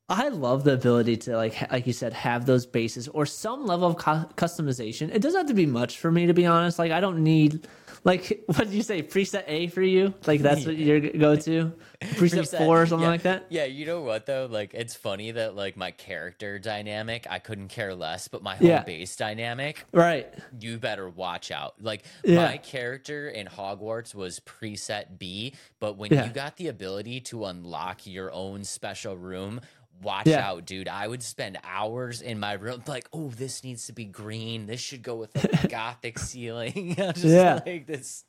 [0.08, 3.88] I love the ability to like like you said have those bases or some level
[3.88, 5.14] of cu- customization.
[5.14, 6.78] It doesn't have to be much for me to be honest.
[6.78, 7.66] Like I don't need
[8.04, 10.14] like what did you say preset A for you?
[10.26, 13.46] Like that's what your go to preset, Preset- four or something yeah, like that.
[13.50, 14.48] Yeah, you know what though?
[14.50, 18.66] Like it's funny that like my character dynamic, I couldn't care less, but my home
[18.68, 18.82] Yeah.
[18.82, 20.32] base dynamic, Right.
[20.58, 21.74] you better watch out.
[21.82, 22.46] Like Yeah.
[22.46, 28.06] my character in Hogwarts was preset B, but when you got the ability to unlock
[28.06, 29.60] your own special room,
[30.02, 30.48] watch Yeah.
[30.48, 30.88] out, dude.
[30.88, 34.66] I would spend hours in my room like, "Oh, this needs to be green.
[34.66, 37.60] This should go with a gothic ceiling." Just Yeah.
[37.66, 38.24] like this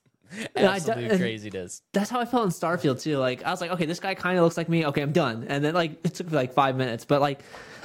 [0.56, 1.82] Yeah, I d- absolute craziness.
[1.94, 3.18] that's how I felt in Starfield too.
[3.18, 4.86] Like I was like, okay, this guy kind of looks like me.
[4.86, 5.46] Okay, I'm done.
[5.50, 7.42] And then like it took me like five minutes, but like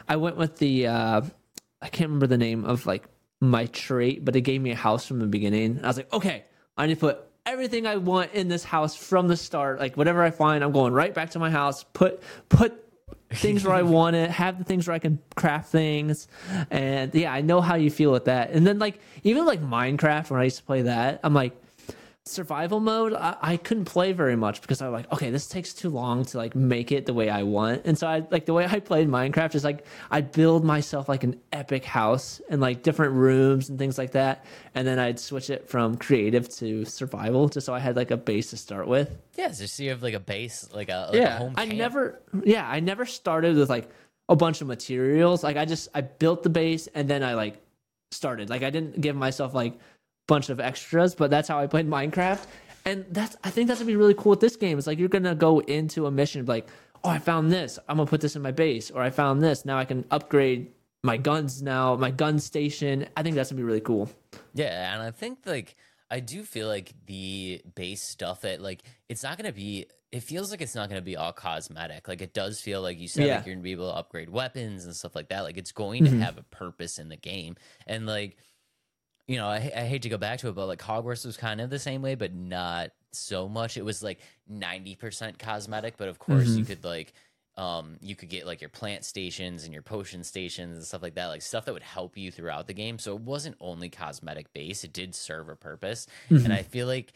[0.08, 1.20] I went with the uh
[1.82, 3.04] I can't remember the name of like
[3.40, 5.80] my trait, but it gave me a house from the beginning.
[5.84, 6.44] I was like, okay,
[6.76, 9.78] I need to put everything I want in this house from the start.
[9.78, 11.84] Like whatever I find, I'm going right back to my house.
[11.92, 12.82] Put put
[13.30, 16.28] things where I want it, have the things where I can craft things.
[16.70, 18.50] And yeah, I know how you feel with that.
[18.50, 21.52] And then like even like Minecraft when I used to play that, I'm like
[22.26, 25.72] survival mode I, I couldn't play very much because i was like okay this takes
[25.72, 27.82] too long to like make it the way i want.
[27.84, 31.22] And so i like the way i played minecraft is like i'd build myself like
[31.22, 34.44] an epic house and like different rooms and things like that.
[34.74, 38.16] And then i'd switch it from creative to survival just so i had like a
[38.16, 39.16] base to start with.
[39.36, 41.64] Yeah, just so you have like a base, like a, like a yeah home i
[41.64, 43.88] never yeah i never started with like
[44.28, 45.44] a bunch of materials.
[45.44, 47.62] Like i just i built the base and then i like
[48.10, 48.50] started.
[48.50, 49.78] Like i didn't give myself like
[50.26, 52.46] bunch of extras but that's how i played minecraft
[52.84, 55.08] and that's i think that's gonna be really cool with this game it's like you're
[55.08, 56.68] gonna go into a mission like
[57.04, 59.64] oh i found this i'm gonna put this in my base or i found this
[59.64, 60.72] now i can upgrade
[61.02, 64.10] my guns now my gun station i think that's gonna be really cool
[64.54, 65.76] Yeah, and I think like
[66.10, 69.86] I do feel like the base stuff that like it's not gonna be.
[70.12, 72.06] It feels like it's not gonna be all cosmetic.
[72.08, 73.36] Like it does feel like you said, Yeah.
[73.36, 75.40] like you're gonna be able to upgrade weapons and stuff like that.
[75.40, 76.20] Like it's going Mm-hmm.
[76.20, 77.56] to have a purpose in the game,
[77.88, 78.36] and like
[79.28, 81.60] you know, I, I hate to go back to it, but like Hogwarts was kind
[81.60, 83.76] of the same way, but not so much.
[83.76, 86.56] It was like ninety percent cosmetic, but of course Mm-hmm.
[86.56, 87.12] you could like
[87.56, 91.14] um, you could get like your plant stations and your potion stations and stuff like
[91.14, 92.98] that, like stuff that would help you throughout the game.
[92.98, 96.06] So it wasn't only cosmetic based; it did serve a purpose.
[96.44, 97.12] And I feel like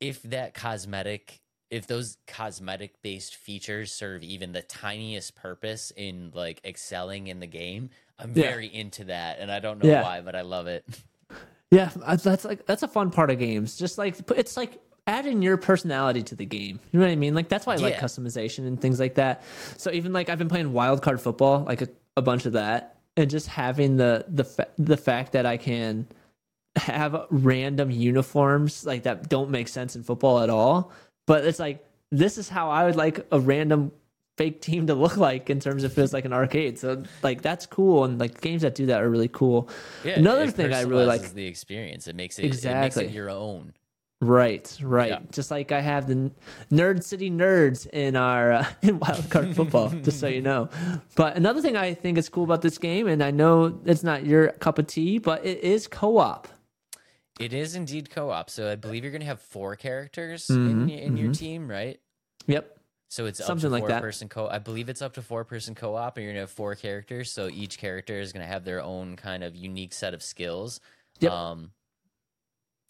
[0.00, 6.60] if that cosmetic, if those cosmetic based features serve even the tiniest purpose in like
[6.64, 8.36] excelling in the game, I'm Yeah.
[8.36, 9.92] very into that, and I don't know Yeah.
[9.92, 10.84] why, but I love it.
[11.72, 13.76] Yeah, that's like that's a fun part of games.
[13.78, 16.78] Just like it's like adding your personality to the game.
[16.92, 17.34] You know what I mean?
[17.34, 19.42] Like that's why I like customization and things like that.
[19.78, 21.88] So even like I've been playing wildcard football, like a,
[22.18, 26.06] a bunch of that, and just having the the fa- the fact that I can
[26.76, 30.92] have random uniforms like that don't make sense in football at all.
[31.26, 33.92] But it's like this is how I would like a random
[34.42, 36.78] fake team to look like in terms of was like an arcade.
[36.78, 39.68] So like that's cool, and like games that do that are really cool.
[40.04, 42.08] Yeah, Another thing I really like personalizes the experience.
[42.08, 43.04] It makes it, it makes Exactly.
[43.06, 43.72] it your own.
[44.20, 45.08] Right, right.
[45.10, 45.18] Yeah.
[45.32, 46.30] Just like I have the
[46.70, 50.68] Nerd City Nerds in our uh, in Wildcard Football, just so you know.
[51.16, 54.24] But another thing I think is cool about this game, and I know it's not
[54.24, 56.46] your cup of tea, but it is co-op.
[57.40, 60.88] It is indeed co-op, so I believe you're going to have four characters Mhm, in,
[60.88, 61.98] in your team, right?
[62.46, 62.78] Yep.
[63.12, 64.00] So it's Something up to like four that.
[64.00, 64.48] person co.
[64.48, 67.30] I believe it's up to four person co-op, and you're gonna have four characters.
[67.30, 70.80] So each character is gonna have their own kind of unique set of skills.
[71.20, 71.30] Yep.
[71.30, 71.72] Um,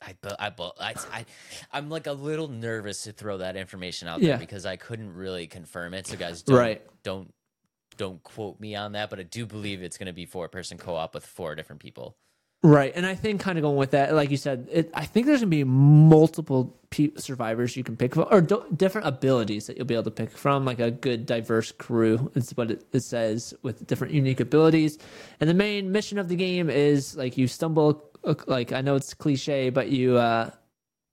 [0.00, 1.24] I, I, I, I,
[1.72, 4.28] I'm like a little nervous to throw that information out Yeah.
[4.28, 6.06] there because I couldn't really confirm it.
[6.06, 6.82] So guys, don't, Right.
[7.02, 7.34] don't,
[7.96, 9.10] don't quote me on that.
[9.10, 12.16] But I do believe it's gonna be four person co-op with four different people.
[12.64, 15.26] Right, and I think kind of going with that, like you said, it, I think
[15.26, 19.76] there's gonna be multiple pe- survivors you can pick from, or do- different abilities that
[19.76, 22.30] you'll be able to pick from, like a good diverse crew.
[22.36, 24.98] Is what it, it says with different unique abilities.
[25.40, 28.94] And the main mission of the game is like you stumble, uh, like I know
[28.94, 30.50] it's cliche, but you uh,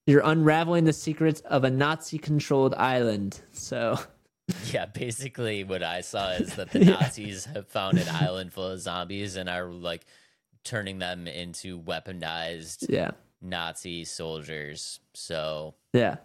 [0.06, 3.42] you're unraveling the secrets of a Nazi-controlled island.
[3.54, 3.98] So
[4.72, 8.80] Yeah, basically what I saw is that the Nazis have found an island full of
[8.80, 10.06] zombies and are like
[10.64, 13.12] turning them into weaponized yeah,
[13.42, 15.00] Nazi soldiers.
[15.14, 16.18] So yeah,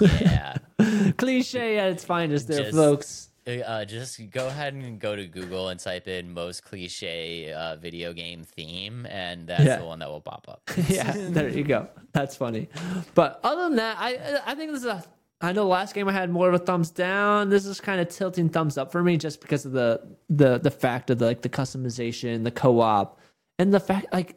[0.00, 0.56] yeah,
[1.16, 3.26] cliche at its finest, there, Just- folks.
[3.66, 8.12] uh, just go ahead and go to Google and type in most cliche uh, video
[8.12, 9.76] game theme, and that's Yeah.
[9.78, 10.62] the one that will pop up.
[10.88, 11.88] yeah, there you go.
[12.12, 12.68] That's funny.
[13.14, 15.02] But other than that, I I think this is a.
[15.42, 17.48] I know last game I had more of a thumbs down.
[17.48, 20.70] This is kind of tilting thumbs up for me just because of the the the
[20.70, 23.18] fact of the like the customization, the co-op,
[23.60, 24.36] and the fact like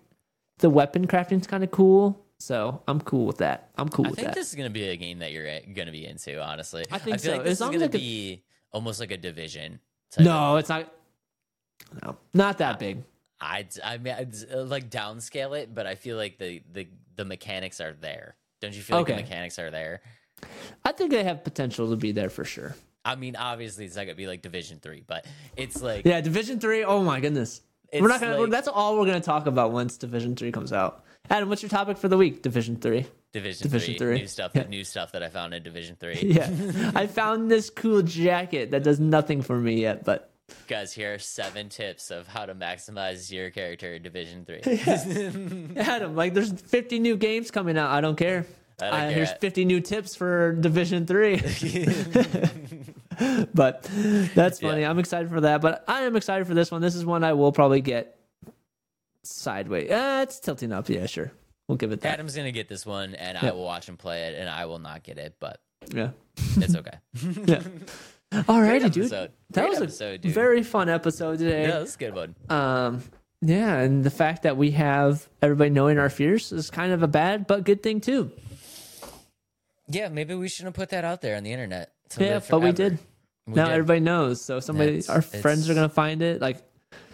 [0.59, 2.19] the weapon crafting's kind of cool.
[2.39, 3.69] So I'm cool with that.
[3.77, 4.21] I'm cool I with that.
[4.21, 6.41] I think this is gonna be a game that you're uh, gonna be into.
[6.41, 7.37] Honestly, I think I feel so.
[7.37, 9.79] like this As is gonna I could- be almost like a division.
[10.19, 10.91] no, it's not.
[12.01, 13.03] No, not that big.
[13.39, 17.25] I'd, I mean, I'd uh, like downscale it, but I feel like the the the
[17.25, 18.35] mechanics are there.
[18.61, 20.01] Don't you feel like the mechanics are there?
[20.83, 22.75] I think they have potential to be there for sure.
[23.05, 25.25] I mean, obviously it's not gonna be like Division Three, but
[25.55, 26.83] it's like Yeah, Division Three.
[26.83, 27.61] Oh my goodness.
[28.01, 28.37] We're not gonna.
[28.39, 31.03] like- that's all we're gonna talk about once Division Three comes out.
[31.29, 32.41] Adam, what's your topic for the week?
[32.41, 33.05] Division Three.
[33.31, 34.19] Division, Division Three, three.
[34.19, 34.51] new stuff.
[34.53, 34.63] Yeah.
[34.63, 36.15] New stuff that I found in Division Three.
[36.21, 40.29] Yeah, I found this cool jacket that does nothing for me yet, but
[40.67, 44.61] Guys, here are seven tips of how to maximize your character in Division Three.
[45.77, 47.89] Adam, like, there's 50 new games coming out.
[47.89, 48.45] I don't care.
[48.91, 49.09] I Uh.
[49.11, 51.37] Here's 50 new tips for Division Three.
[53.53, 53.83] but
[54.35, 54.81] that's funny.
[54.81, 54.89] Yeah.
[54.89, 55.61] I'm excited for that.
[55.61, 56.81] But I am excited for this one.
[56.81, 58.17] This is one I will probably get
[59.23, 59.89] sideways.
[59.91, 60.89] Uh, it's tilting up.
[60.89, 61.31] Yeah, sure.
[61.67, 62.13] We'll give it that.
[62.13, 63.49] Adam's gonna get this one, and Yeah.
[63.49, 65.59] I will watch him play it, and I will not get it, but
[65.93, 66.09] Yeah.
[66.57, 66.97] it's okay.
[67.45, 67.61] Yeah.
[68.43, 69.11] Alrighty, dude.
[69.11, 70.33] That Great was a dude.
[70.33, 71.63] very fun episode today.
[71.67, 72.35] yeah, that's a good one.
[72.49, 73.03] Um,
[73.43, 77.07] yeah, and the fact that we have everybody knowing our fears is kind of a
[77.07, 78.31] bad but good thing too.
[79.93, 81.91] Yeah, maybe we shouldn't put that out there on the internet.
[82.17, 82.99] yeah, but we did.
[83.47, 83.73] We now did.
[83.73, 84.43] everybody knows.
[84.43, 86.57] So somebody, It's- our friends are gonna find it, like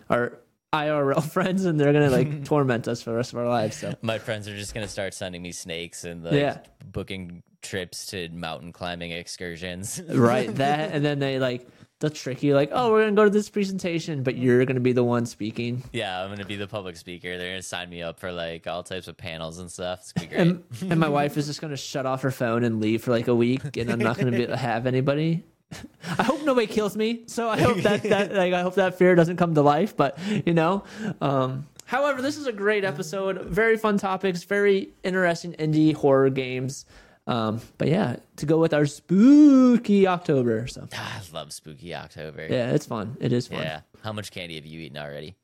[0.10, 0.40] our
[0.74, 3.78] IRL friends, and they're gonna like torment us for the rest of our lives.
[3.78, 6.58] So My friends are just gonna start sending me snakes and like Yeah.
[6.92, 10.02] booking trips to mountain climbing excursions.
[10.08, 11.68] right, that, and then they like
[12.00, 14.94] they'll trick you, like, oh, we're gonna go to this presentation, but you're gonna be
[14.94, 15.84] the one speaking.
[15.92, 17.38] yeah, I'm gonna be the public speaker.
[17.38, 20.00] They're gonna sign me up for like all types of panels and stuff.
[20.02, 20.48] It's gonna be great.
[20.82, 23.28] and, and my wife is just gonna shut off her phone and leave for like
[23.28, 25.44] a week, and I'm not gonna be, able to have anybody.
[26.18, 27.24] I hope nobody kills me.
[27.28, 29.96] So I hope that that like I hope that fear doesn't come to life.
[29.96, 30.84] But you know,
[31.22, 33.42] um, however, this is a great episode.
[33.42, 34.44] Very fun topics.
[34.44, 36.86] Very interesting indie horror games.
[37.30, 40.66] Um, but yeah, to go with our spooky October.
[40.68, 42.48] So I love spooky October.
[42.50, 43.18] yeah, it's fun.
[43.20, 43.62] It is fun.
[43.62, 43.82] Yeah.
[44.04, 45.36] How much candy have you eaten already?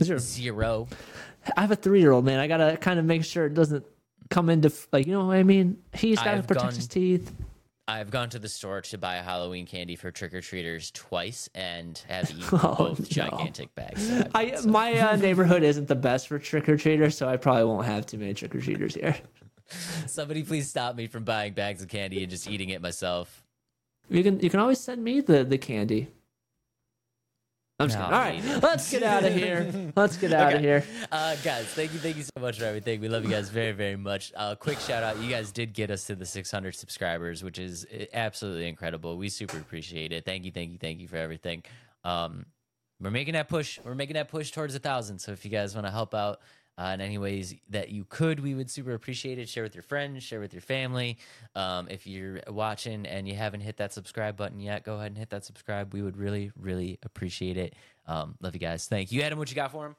[0.00, 0.88] you're- Zero.
[1.56, 2.40] I have a three year old man.
[2.40, 3.84] I gotta kind of make sure it doesn't
[4.30, 5.78] come into like you know what I mean.
[5.94, 7.32] He's gotta I've protect gone- his teeth.
[7.86, 12.02] I've gone to the store to buy Halloween candy for trick or treaters twice and
[12.08, 13.04] have eaten Oh, both no.
[13.04, 14.08] gigantic bags.
[14.62, 17.84] So- my uh, neighborhood isn't the best for trick or treaters, so I probably won't
[17.86, 19.14] have too many trick or treaters here.
[20.06, 23.42] Somebody please stop me from buying bags of candy and just eating it myself.
[24.08, 26.08] You can you can always send me the the candy.
[27.80, 28.14] I'm just No, kidding.
[28.14, 29.92] All right, let's get out of here.
[29.96, 30.84] Let's get out of here.
[31.10, 33.00] Uh, guys, thank you, thank you so much for everything.
[33.00, 34.32] We love you guys very, very much.
[34.36, 37.84] Uh, quick shout out, you guys did get us to the 600 subscribers, which is
[37.92, 39.16] uh, absolutely incredible.
[39.16, 40.24] We super appreciate it.
[40.24, 41.64] Thank you, thank you, thank you for everything.
[42.04, 42.46] Um,
[43.00, 43.80] we're making that push.
[43.84, 45.18] We're making that push towards a thousand.
[45.18, 46.40] So if you guys want to help out
[46.76, 49.48] uh, in any ways that you could, we would super appreciate it.
[49.48, 51.18] Share with your friends, share with your family.
[51.54, 55.18] Um, if you're watching and you haven't hit that subscribe button yet, go ahead and
[55.18, 55.92] hit that subscribe.
[55.92, 57.74] We would really, really appreciate it.
[58.06, 58.86] Um, love you guys.
[58.86, 59.22] Thank you.
[59.22, 59.96] Adam, what you got for him?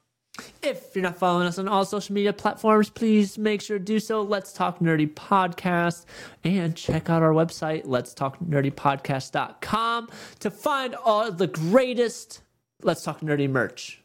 [0.62, 3.98] If you're not following us on all social media platforms, please make sure to do
[3.98, 4.20] so.
[4.20, 6.04] Let's Talk Nerdy Podcast.
[6.44, 10.08] And check out our website, let's talk nerdypodcast.com,
[10.40, 12.42] to find all the greatest
[12.82, 14.02] Let's Talk Nerdy merch.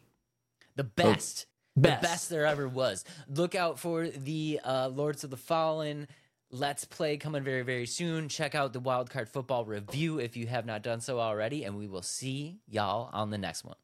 [0.76, 1.44] the best,
[1.76, 2.00] best.
[2.02, 3.04] the best there ever was.
[3.28, 6.08] Look out for the uh, Lords of the Fallen
[6.50, 8.28] Let's Play coming very, very soon.
[8.28, 11.88] Check out the Wildcard Football review if you have not done so already, and we
[11.88, 13.76] will see y'all on the next one.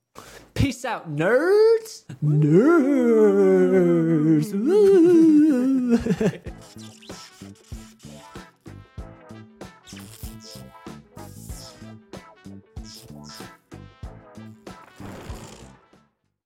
[0.52, 2.04] Peace out, nerds!
[2.22, 2.84] Nerds!